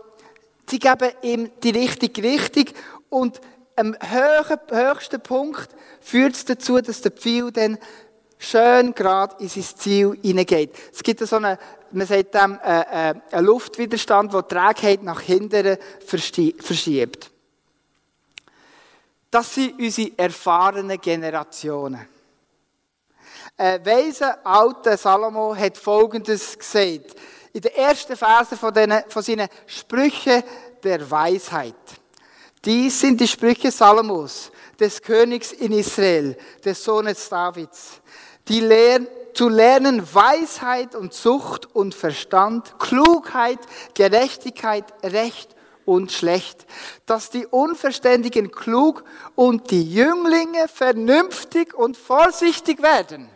sie 0.68 0.78
geben 0.78 1.10
ihm 1.22 1.50
die 1.62 1.70
richtige 1.70 2.22
Richtung 2.22 2.74
und 3.10 3.40
am 3.76 3.94
höchsten 4.00 5.20
Punkt 5.20 5.68
führt 6.00 6.34
es 6.34 6.44
dazu, 6.44 6.80
dass 6.80 7.02
der 7.02 7.12
Pfeil 7.12 7.52
dann 7.52 7.78
schön 8.38 8.94
gerade 8.94 9.36
in 9.42 9.48
sein 9.48 9.64
Ziel 9.64 10.18
hineingeht. 10.22 10.74
Es 10.92 11.02
gibt 11.02 11.20
so 11.20 11.36
eine, 11.36 11.58
man 11.92 12.06
sagt 12.06 12.34
dem, 12.34 12.58
äh, 12.64 12.80
äh, 12.80 13.14
einen 13.30 13.46
Luftwiderstand, 13.46 14.32
der 14.32 14.42
die 14.42 14.54
Trägheit 14.54 15.02
nach 15.02 15.20
hinten 15.20 15.78
verschiebt. 16.00 17.30
Das 19.30 19.54
sind 19.54 19.78
unsere 19.78 20.12
erfahrenen 20.16 21.00
Generationen. 21.00 22.08
Ein 23.58 23.84
weiser 23.84 24.38
alter 24.44 24.96
Salomo 24.96 25.54
hat 25.56 25.76
Folgendes 25.76 26.58
gesagt. 26.58 27.14
In 27.52 27.62
der 27.62 27.76
ersten 27.76 28.16
Phase 28.16 28.56
von, 28.56 28.72
den, 28.72 29.02
von 29.08 29.22
seinen 29.22 29.48
Sprüchen 29.66 30.42
der 30.82 31.10
Weisheit. 31.10 31.74
Dies 32.66 32.98
sind 33.00 33.20
die 33.20 33.28
Sprüche 33.28 33.70
Salomos, 33.70 34.50
des 34.78 35.00
Königs 35.00 35.52
in 35.52 35.70
Israel, 35.70 36.36
des 36.64 36.82
Sohnes 36.82 37.28
Davids. 37.28 38.00
Die 38.48 38.58
Lehr 38.58 39.06
zu 39.34 39.48
lernen 39.48 40.02
Weisheit 40.12 40.96
und 40.96 41.12
Zucht 41.12 41.74
und 41.76 41.94
Verstand, 41.94 42.76
Klugheit, 42.80 43.60
Gerechtigkeit, 43.94 44.84
Recht 45.04 45.54
und 45.84 46.10
schlecht, 46.10 46.66
dass 47.06 47.30
die 47.30 47.46
Unverständigen 47.46 48.50
klug 48.50 49.04
und 49.36 49.70
die 49.70 49.88
Jünglinge 49.88 50.66
vernünftig 50.66 51.72
und 51.72 51.96
vorsichtig 51.96 52.82
werden. 52.82 53.28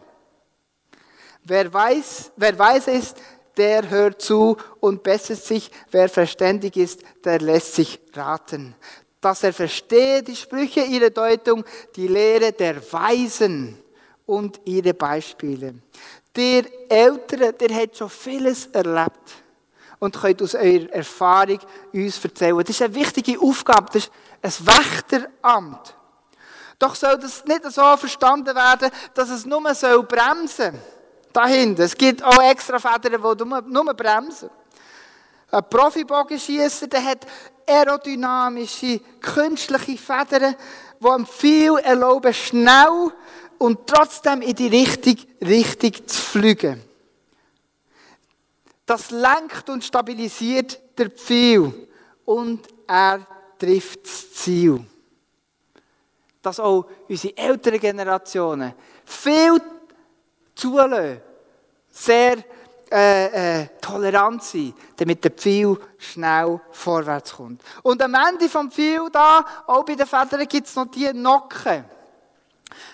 Wer 1.44 1.72
weiß, 1.72 2.32
wer 2.34 2.58
weiß 2.58 2.88
ist, 2.88 3.16
der 3.56 3.90
hört 3.90 4.20
zu 4.22 4.56
und 4.80 5.04
bessert 5.04 5.44
sich. 5.44 5.70
Wer 5.90 6.08
verständig 6.08 6.76
ist, 6.76 7.02
der 7.24 7.40
lässt 7.40 7.74
sich 7.74 8.00
raten. 8.14 8.74
Dass 9.20 9.42
er 9.42 9.52
verstehe 9.52 10.22
die 10.22 10.36
Sprüche, 10.36 10.80
ihre 10.80 11.10
Deutung, 11.10 11.64
die 11.94 12.08
Lehre 12.08 12.52
der 12.52 12.80
Weisen 12.92 13.78
und 14.26 14.60
ihre 14.64 14.94
Beispiele. 14.94 15.74
Der 16.34 16.64
Ältere, 16.88 17.52
der 17.52 17.74
hat 17.74 17.96
schon 17.96 18.08
vieles 18.08 18.66
erlebt 18.66 19.42
und 19.98 20.18
könnt 20.18 20.42
aus 20.42 20.54
eurer 20.54 20.90
Erfahrung 20.90 21.58
uns 21.92 22.24
erzählen. 22.24 22.58
Das 22.58 22.70
ist 22.70 22.82
eine 22.82 22.94
wichtige 22.94 23.38
Aufgabe, 23.40 23.86
das 23.92 24.10
ist 24.42 24.60
ein 24.60 24.66
Wächteramt. 24.66 25.94
Doch 26.78 26.94
soll 26.94 27.18
das 27.18 27.44
nicht 27.44 27.62
so 27.64 27.96
verstanden 27.96 28.56
werden, 28.56 28.90
dass 29.12 29.28
es 29.28 29.44
nur 29.44 29.74
soll 29.74 30.02
bremsen 30.04 30.80
Da 31.32 31.46
hinten. 31.46 31.82
Es 31.82 31.94
gibt 31.94 32.24
auch 32.24 32.42
extra 32.42 32.78
Federn, 32.78 33.20
die 33.20 33.44
nur, 33.44 33.62
nur 33.62 33.94
bremsen. 33.94 34.50
Ein 35.50 35.68
Profibogenschießer, 35.68 36.86
der 36.86 37.04
hat 37.04 37.26
aerodynamische, 37.70 39.00
künstliche 39.20 39.96
Federn, 39.96 40.56
die 41.00 41.06
ihm 41.06 41.26
viel 41.26 41.76
erlauben, 41.78 42.34
schnell 42.34 43.12
und 43.58 43.86
trotzdem 43.86 44.42
in 44.42 44.54
die 44.54 44.68
Richtung 44.68 46.06
zu 46.06 46.20
fliegen. 46.20 46.82
Das 48.86 49.10
lenkt 49.10 49.68
und 49.68 49.84
stabilisiert 49.84 50.80
der 50.98 51.10
Pfeil 51.10 51.72
und 52.24 52.66
er 52.86 53.26
trifft 53.58 54.04
das 54.04 54.32
Ziel. 54.32 54.84
Dass 56.42 56.58
auch 56.58 56.86
unsere 57.08 57.36
älteren 57.36 57.78
Generationen 57.78 58.72
viel 59.04 59.60
zulassen, 60.54 61.20
sehr 61.90 62.38
äh, 62.90 63.62
äh, 63.62 63.66
tolerant 63.80 64.42
sein, 64.42 64.74
damit 64.96 65.22
der 65.22 65.30
Pfeil 65.30 65.76
schnell 65.98 66.60
vorwärts 66.70 67.34
kommt. 67.34 67.62
Und 67.82 68.02
am 68.02 68.14
Ende 68.14 68.48
vom 68.48 68.70
Pfeil 68.70 69.08
da, 69.12 69.44
auch 69.66 69.84
bei 69.84 69.94
den 69.94 70.06
Federn, 70.06 70.46
gibt 70.48 70.66
es 70.66 70.74
noch 70.74 70.86
die 70.86 71.12
Nocken. 71.12 71.84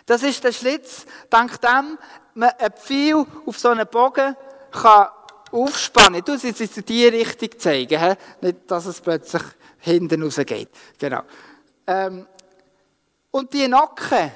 Das 0.05 0.23
ist 0.23 0.45
der 0.45 0.53
Schlitz, 0.53 1.07
dank 1.31 1.61
dem 1.61 1.99
man 2.35 2.51
ein 2.59 2.73
Pfeil 2.73 3.25
auf 3.47 3.59
so 3.59 3.69
einen 3.69 3.87
Bogen 3.87 4.37
kann 4.71 5.09
aufspannen. 5.51 6.25
Tue 6.25 6.37
es 6.37 6.43
jetzt 6.43 6.61
in 6.61 6.85
die 6.85 7.07
Richtung 7.07 7.59
zeigen, 7.59 8.01
he? 8.01 8.15
nicht, 8.41 8.71
dass 8.71 8.87
es 8.87 9.01
plötzlich 9.01 9.43
hinten 9.79 10.23
rausgeht. 10.23 10.69
Genau. 10.99 11.23
Ähm, 11.87 12.27
und 13.31 13.53
die 13.53 13.69
Nacken, 13.69 14.33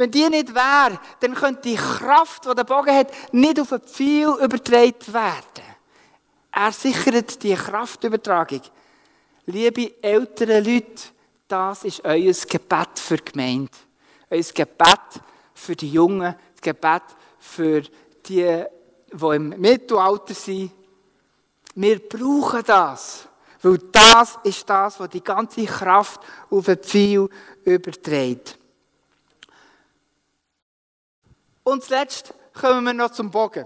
wenn 0.00 0.10
die 0.10 0.26
nicht 0.30 0.54
wäre, 0.54 0.98
dann 1.20 1.34
könnte 1.34 1.68
die 1.68 1.76
Kraft, 1.76 2.46
die 2.46 2.54
der 2.54 2.64
Bogen 2.64 2.96
hat, 2.96 3.12
nicht 3.32 3.60
auf 3.60 3.70
ein 3.70 3.82
Pfeil 3.82 4.34
übertragen 4.42 5.12
werden. 5.12 5.64
Er 6.50 6.72
sichert 6.72 7.42
die 7.42 7.54
Kraftübertragung. 7.54 8.62
Liebe 9.44 10.02
ältere 10.02 10.60
Leute, 10.60 11.02
das 11.46 11.84
ist 11.84 12.02
euer 12.02 12.32
Gebet 12.32 12.98
für 12.98 13.18
die 13.18 13.30
Gemeinde. 13.30 13.72
Euer 14.30 14.42
Gebet 14.42 15.20
für 15.52 15.76
die 15.76 15.90
Jungen, 15.90 16.34
das 16.54 16.62
Gebet 16.62 17.02
für 17.38 17.82
die 17.82 18.64
die 19.12 19.26
im 19.26 19.48
Mittelalter 19.50 20.32
sind, 20.32 20.70
wir 21.74 22.08
brauchen 22.08 22.62
das. 22.64 23.28
Weil 23.60 23.78
das 23.92 24.38
ist 24.44 24.70
das, 24.70 24.98
was 24.98 25.10
die 25.10 25.22
ganze 25.22 25.66
Kraft 25.66 26.22
auf 26.48 26.64
den 26.64 26.78
Pfeil 26.78 27.28
überträgt. 27.64 28.59
Und 31.70 31.84
zuletzt 31.84 32.34
kommen 32.52 32.82
wir 32.82 32.92
noch 32.92 33.12
zum 33.12 33.30
Bogen. 33.30 33.64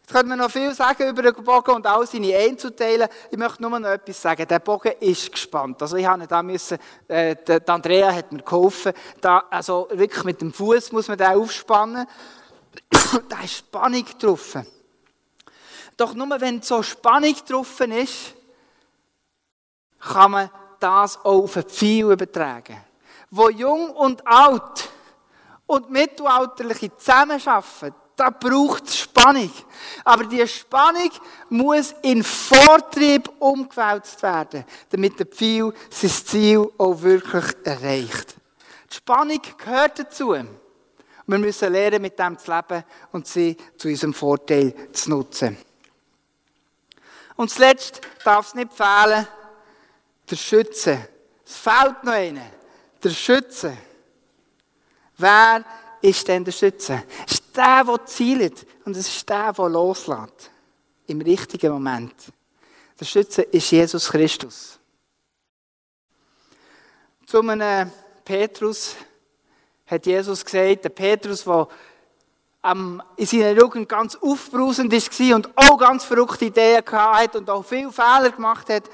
Jetzt 0.00 0.10
können 0.10 0.30
wir 0.30 0.36
noch 0.36 0.50
viel 0.50 0.72
sagen 0.72 1.06
über 1.06 1.20
den 1.20 1.34
Bogen 1.44 1.72
und 1.72 1.86
all 1.86 2.06
seine 2.06 2.34
Einzelteile. 2.34 3.10
Ich 3.30 3.36
möchte 3.36 3.60
nur 3.60 3.78
noch 3.78 3.90
etwas 3.90 4.22
sagen. 4.22 4.48
Der 4.48 4.60
Bogen 4.60 4.92
ist 5.00 5.30
gespannt. 5.30 5.82
Also 5.82 5.98
ich 5.98 6.06
habe 6.06 6.26
da 6.26 6.42
müssen, 6.42 6.78
äh, 7.08 7.36
die 7.46 7.68
Andrea 7.68 8.10
hat 8.10 8.32
mir 8.32 8.40
geholfen. 8.40 8.94
Da, 9.20 9.44
also 9.50 9.86
wirklich 9.90 10.24
mit 10.24 10.40
dem 10.40 10.50
Fuß 10.50 10.92
muss 10.92 11.08
man 11.08 11.18
den 11.18 11.26
aufspannen. 11.26 12.06
da 13.28 13.42
ist 13.44 13.58
Spannung 13.58 14.06
drauf. 14.18 14.56
Doch 15.94 16.14
nur 16.14 16.40
wenn 16.40 16.62
so 16.62 16.82
Spannung 16.82 17.36
drauf 17.46 17.80
ist, 17.80 18.34
kann 20.00 20.30
man 20.30 20.50
das 20.80 21.18
auch 21.18 21.42
auf 21.42 21.56
ein 21.58 21.64
Pfeil 21.64 22.12
übertragen. 22.12 22.82
Wo 23.28 23.50
jung 23.50 23.90
und 23.90 24.26
alt 24.26 24.95
und 25.66 25.90
mittelalterliche 25.90 26.96
zusammenarbeiten, 26.96 27.94
da 28.16 28.30
braucht 28.30 28.86
es 28.86 28.98
Spannung. 28.98 29.50
Aber 30.04 30.24
diese 30.24 30.48
Spannung 30.48 31.10
muss 31.50 31.94
in 32.02 32.24
Vortrieb 32.24 33.30
umgewälzt 33.38 34.22
werden, 34.22 34.64
damit 34.90 35.18
der 35.18 35.26
Pfeil 35.26 35.72
sein 35.90 36.10
Ziel 36.10 36.70
auch 36.78 37.02
wirklich 37.02 37.44
erreicht. 37.64 38.36
Die 38.90 38.96
Spannung 38.96 39.40
gehört 39.58 39.98
dazu. 39.98 40.34
Wir 41.28 41.38
müssen 41.38 41.72
lernen, 41.72 42.02
mit 42.02 42.18
dem 42.18 42.38
zu 42.38 42.50
leben 42.50 42.84
und 43.12 43.26
sie 43.26 43.56
zu 43.76 43.88
unserem 43.88 44.14
Vorteil 44.14 44.74
zu 44.92 45.10
nutzen. 45.10 45.58
Und 47.34 47.50
zuletzt 47.50 48.00
darf 48.24 48.46
es 48.46 48.54
nicht 48.54 48.72
fehlen, 48.72 49.26
der 50.30 50.36
Schütze. 50.36 51.08
Es 51.44 51.56
fehlt 51.56 52.02
noch 52.02 52.12
einer. 52.12 52.46
Der 53.02 53.10
Schütze. 53.10 53.76
Wer 55.16 55.64
ist 56.00 56.28
denn 56.28 56.44
der 56.44 56.52
Schütze? 56.52 57.04
Es 57.26 57.34
ist 57.34 57.56
der, 57.56 57.84
der 57.84 58.06
zielt. 58.06 58.66
Und 58.84 58.96
es 58.96 59.08
ist 59.08 59.28
der, 59.28 59.52
der 59.52 59.68
loslässt. 59.68 60.50
Im 61.06 61.20
richtigen 61.20 61.72
Moment. 61.72 62.14
Der 62.98 63.04
Schütze 63.04 63.42
ist 63.42 63.70
Jesus 63.70 64.08
Christus. 64.08 64.78
zu 67.26 67.40
einem 67.40 67.90
Petrus 68.24 68.96
hat 69.86 70.06
Jesus 70.06 70.44
gesagt, 70.44 70.84
der 70.84 70.88
Petrus, 70.88 71.44
der 71.44 71.68
in 73.16 73.26
seiner 73.26 73.52
Jugend 73.52 73.88
ganz 73.88 74.16
aufbrausend 74.16 74.92
war 74.92 75.36
und 75.36 75.48
auch 75.56 75.78
ganz 75.78 76.04
verrückte 76.04 76.46
Ideen 76.46 76.84
hatte 76.90 77.38
und 77.38 77.50
auch 77.50 77.64
viele 77.64 77.92
Fehler 77.92 78.30
gemacht 78.30 78.68
hat. 78.68 78.84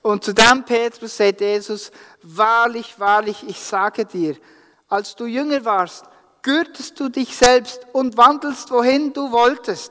Und 0.00 0.24
zu 0.24 0.32
dem 0.32 0.64
Petrus 0.64 1.16
sagt 1.16 1.40
Jesus, 1.40 1.90
wahrlich, 2.22 2.98
wahrlich, 2.98 3.44
ich 3.46 3.58
sage 3.58 4.04
dir, 4.04 4.36
als 4.92 5.16
du 5.16 5.24
jünger 5.24 5.64
warst, 5.64 6.04
gürtest 6.42 7.00
du 7.00 7.08
dich 7.08 7.34
selbst 7.34 7.86
und 7.92 8.18
wandelst, 8.18 8.70
wohin 8.70 9.12
du 9.14 9.32
wolltest. 9.32 9.90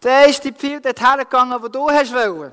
Der 0.00 0.28
ist 0.28 0.44
die 0.44 0.52
Pfeil 0.52 0.80
dorthin 0.80 1.18
gegangen, 1.18 1.60
wo 1.60 1.66
du 1.66 1.90
hast 1.90 2.14
wollen. 2.14 2.52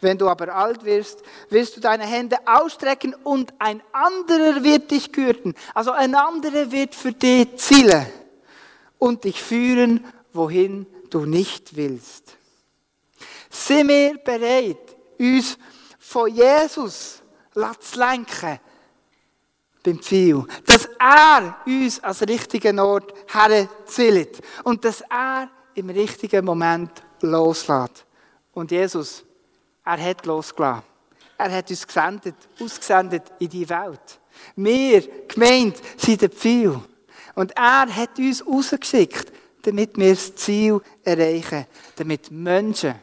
Wenn 0.00 0.18
du 0.18 0.28
aber 0.28 0.54
alt 0.54 0.84
wirst, 0.84 1.22
wirst 1.50 1.76
du 1.76 1.80
deine 1.80 2.04
Hände 2.04 2.36
ausstrecken 2.46 3.16
und 3.24 3.52
ein 3.58 3.82
anderer 3.92 4.62
wird 4.62 4.92
dich 4.92 5.10
gürten. 5.10 5.54
Also 5.74 5.90
ein 5.90 6.14
anderer 6.14 6.70
wird 6.70 6.94
für 6.94 7.12
dich 7.12 7.56
zielen 7.56 8.06
und 8.98 9.24
dich 9.24 9.42
führen, 9.42 10.04
wohin 10.32 10.86
du 11.10 11.24
nicht 11.24 11.74
willst. 11.74 12.36
Sind 13.50 13.88
wir 13.88 14.18
bereit, 14.18 14.96
uns 15.18 15.58
von 15.98 16.32
Jesus 16.32 17.22
zu 17.80 17.98
lenken 17.98 18.60
beim 19.82 20.00
Ziel? 20.02 20.44
Dass 20.66 20.88
er 20.98 21.56
uns 21.66 22.02
als 22.02 22.22
richtigen 22.22 22.78
Ort 22.78 23.12
herzielt 23.26 24.40
und 24.64 24.84
dass 24.84 25.02
er 25.02 25.48
im 25.74 25.90
richtigen 25.90 26.44
Moment 26.44 26.90
loslässt. 27.20 28.04
Und 28.52 28.70
Jesus, 28.70 29.24
er 29.84 30.00
hat 30.00 30.26
losgelassen. 30.26 30.84
Er 31.38 31.50
hat 31.50 31.70
uns 31.70 31.86
gesendet, 31.86 32.36
ausgesendet 32.60 33.32
in 33.38 33.48
die 33.48 33.68
Welt. 33.68 34.20
Wir, 34.54 35.26
gemeint, 35.26 35.76
sind 35.96 36.22
der 36.22 36.30
Pfeil. 36.30 36.80
Und 37.34 37.56
er 37.56 37.94
hat 37.94 38.18
uns 38.18 38.46
rausgeschickt, 38.46 39.32
damit 39.62 39.96
wir 39.96 40.10
das 40.10 40.34
Ziel 40.34 40.80
erreichen, 41.02 41.66
damit 41.96 42.30
Menschen 42.30 42.94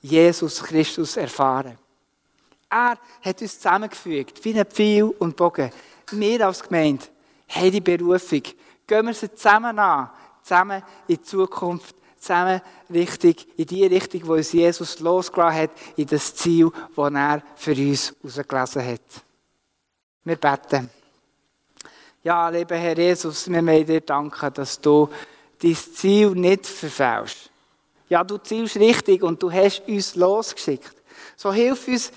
Jesus 0.00 0.62
Christus 0.62 1.16
erfahren. 1.16 1.78
Er 2.70 2.98
hat 3.22 3.42
uns 3.42 3.58
zusammengefügt, 3.58 4.44
wie 4.44 4.58
ein 4.58 4.66
Pfeil 4.66 5.04
und 5.04 5.36
Bogen. 5.36 5.70
Wir 6.10 6.46
als 6.46 6.62
Gemeinde 6.62 7.04
haben 7.48 7.70
die 7.70 7.80
Berufung. 7.80 8.42
Gehen 8.86 9.06
wir 9.06 9.14
sie 9.14 9.32
zusammen 9.34 9.78
an, 9.78 10.10
zusammen 10.42 10.82
in 11.06 11.16
die 11.16 11.22
Zukunft, 11.22 11.94
zusammen 12.18 12.60
richtig, 12.92 13.46
in 13.56 13.66
die 13.66 13.86
Richtung, 13.86 14.26
wo 14.26 14.34
uns 14.34 14.52
Jesus 14.52 15.00
losgelassen 15.00 15.62
hat, 15.62 15.70
in 15.96 16.06
das 16.06 16.34
Ziel, 16.34 16.70
das 16.94 17.12
er 17.12 17.42
für 17.56 17.74
uns 17.74 18.14
ausgelesen 18.22 18.86
hat. 18.86 19.24
Wir 20.24 20.36
beten. 20.36 20.90
Ja, 22.22 22.48
lieber 22.48 22.76
Herr 22.76 22.96
Jesus, 22.96 23.50
wir 23.50 23.62
möchten 23.62 23.86
dir 23.86 24.00
danken, 24.00 24.54
dass 24.54 24.80
du 24.80 25.08
dein 25.60 25.74
Ziel 25.74 26.30
nicht 26.30 26.66
verfällst. 26.66 27.50
Ja, 28.08 28.22
du 28.22 28.36
zielst 28.38 28.76
richtig 28.76 29.22
und 29.22 29.42
du 29.42 29.50
hast 29.50 29.88
uns 29.88 30.14
losgeschickt. 30.14 30.94
So 31.36 31.52
hilf 31.52 31.88
uns 31.88 32.12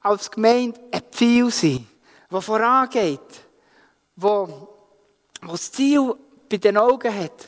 als 0.00 0.30
Gemeinde 0.30 0.78
ein 0.90 1.02
Pfeil 1.10 1.50
sein, 1.50 1.86
der 2.30 2.40
vorangeht, 2.40 3.20
wo, 4.16 4.68
wo 5.42 5.52
das 5.52 5.72
Ziel 5.72 6.14
bei 6.48 6.56
den 6.56 6.76
Augen 6.76 7.14
hat, 7.14 7.46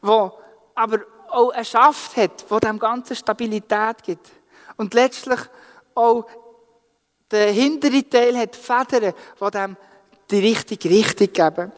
wo 0.00 0.38
aber 0.74 1.00
auch 1.30 1.50
eine 1.50 1.64
Schaft 1.64 2.16
hat, 2.16 2.44
wo 2.48 2.58
dem 2.58 2.78
Ganzen 2.78 3.16
Stabilität 3.16 4.02
gibt. 4.02 4.30
Und 4.76 4.94
letztlich 4.94 5.40
auch 5.94 6.26
der 7.30 7.52
hintere 7.52 8.08
Teil 8.08 8.38
hat 8.38 8.56
Federn, 8.56 9.12
die 9.40 9.50
dem 9.50 9.76
die 10.30 10.38
richtige 10.38 10.90
Richtung 10.90 11.32
geben. 11.32 11.72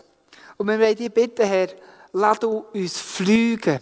Und 0.57 0.67
wir 0.67 0.79
wollen 0.79 0.97
dich 0.97 1.13
bitten, 1.13 1.47
Herr, 1.47 1.69
lass 2.13 2.39
du 2.41 2.65
uns 2.73 3.01
fliegen. 3.01 3.81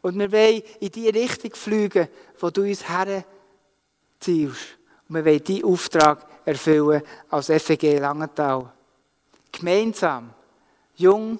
Und 0.00 0.18
wir 0.18 0.30
wollen 0.30 0.62
in 0.80 0.90
die 0.90 1.08
Richtung 1.08 1.54
fliegen, 1.54 2.08
wo 2.38 2.50
du 2.50 2.62
uns 2.62 2.84
herziehst. 2.88 3.26
Und 5.08 5.16
wir 5.16 5.24
wollen 5.24 5.44
diesen 5.44 5.64
Auftrag 5.64 6.26
erfüllen 6.44 7.02
als 7.30 7.46
FEG 7.46 7.98
Langenthal. 7.98 8.70
Gemeinsam, 9.50 10.30
jung, 10.96 11.38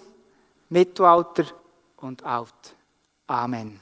Mittelalter 0.69 1.45
und 1.99 2.23
alt. 2.25 2.77
Amen. 3.27 3.82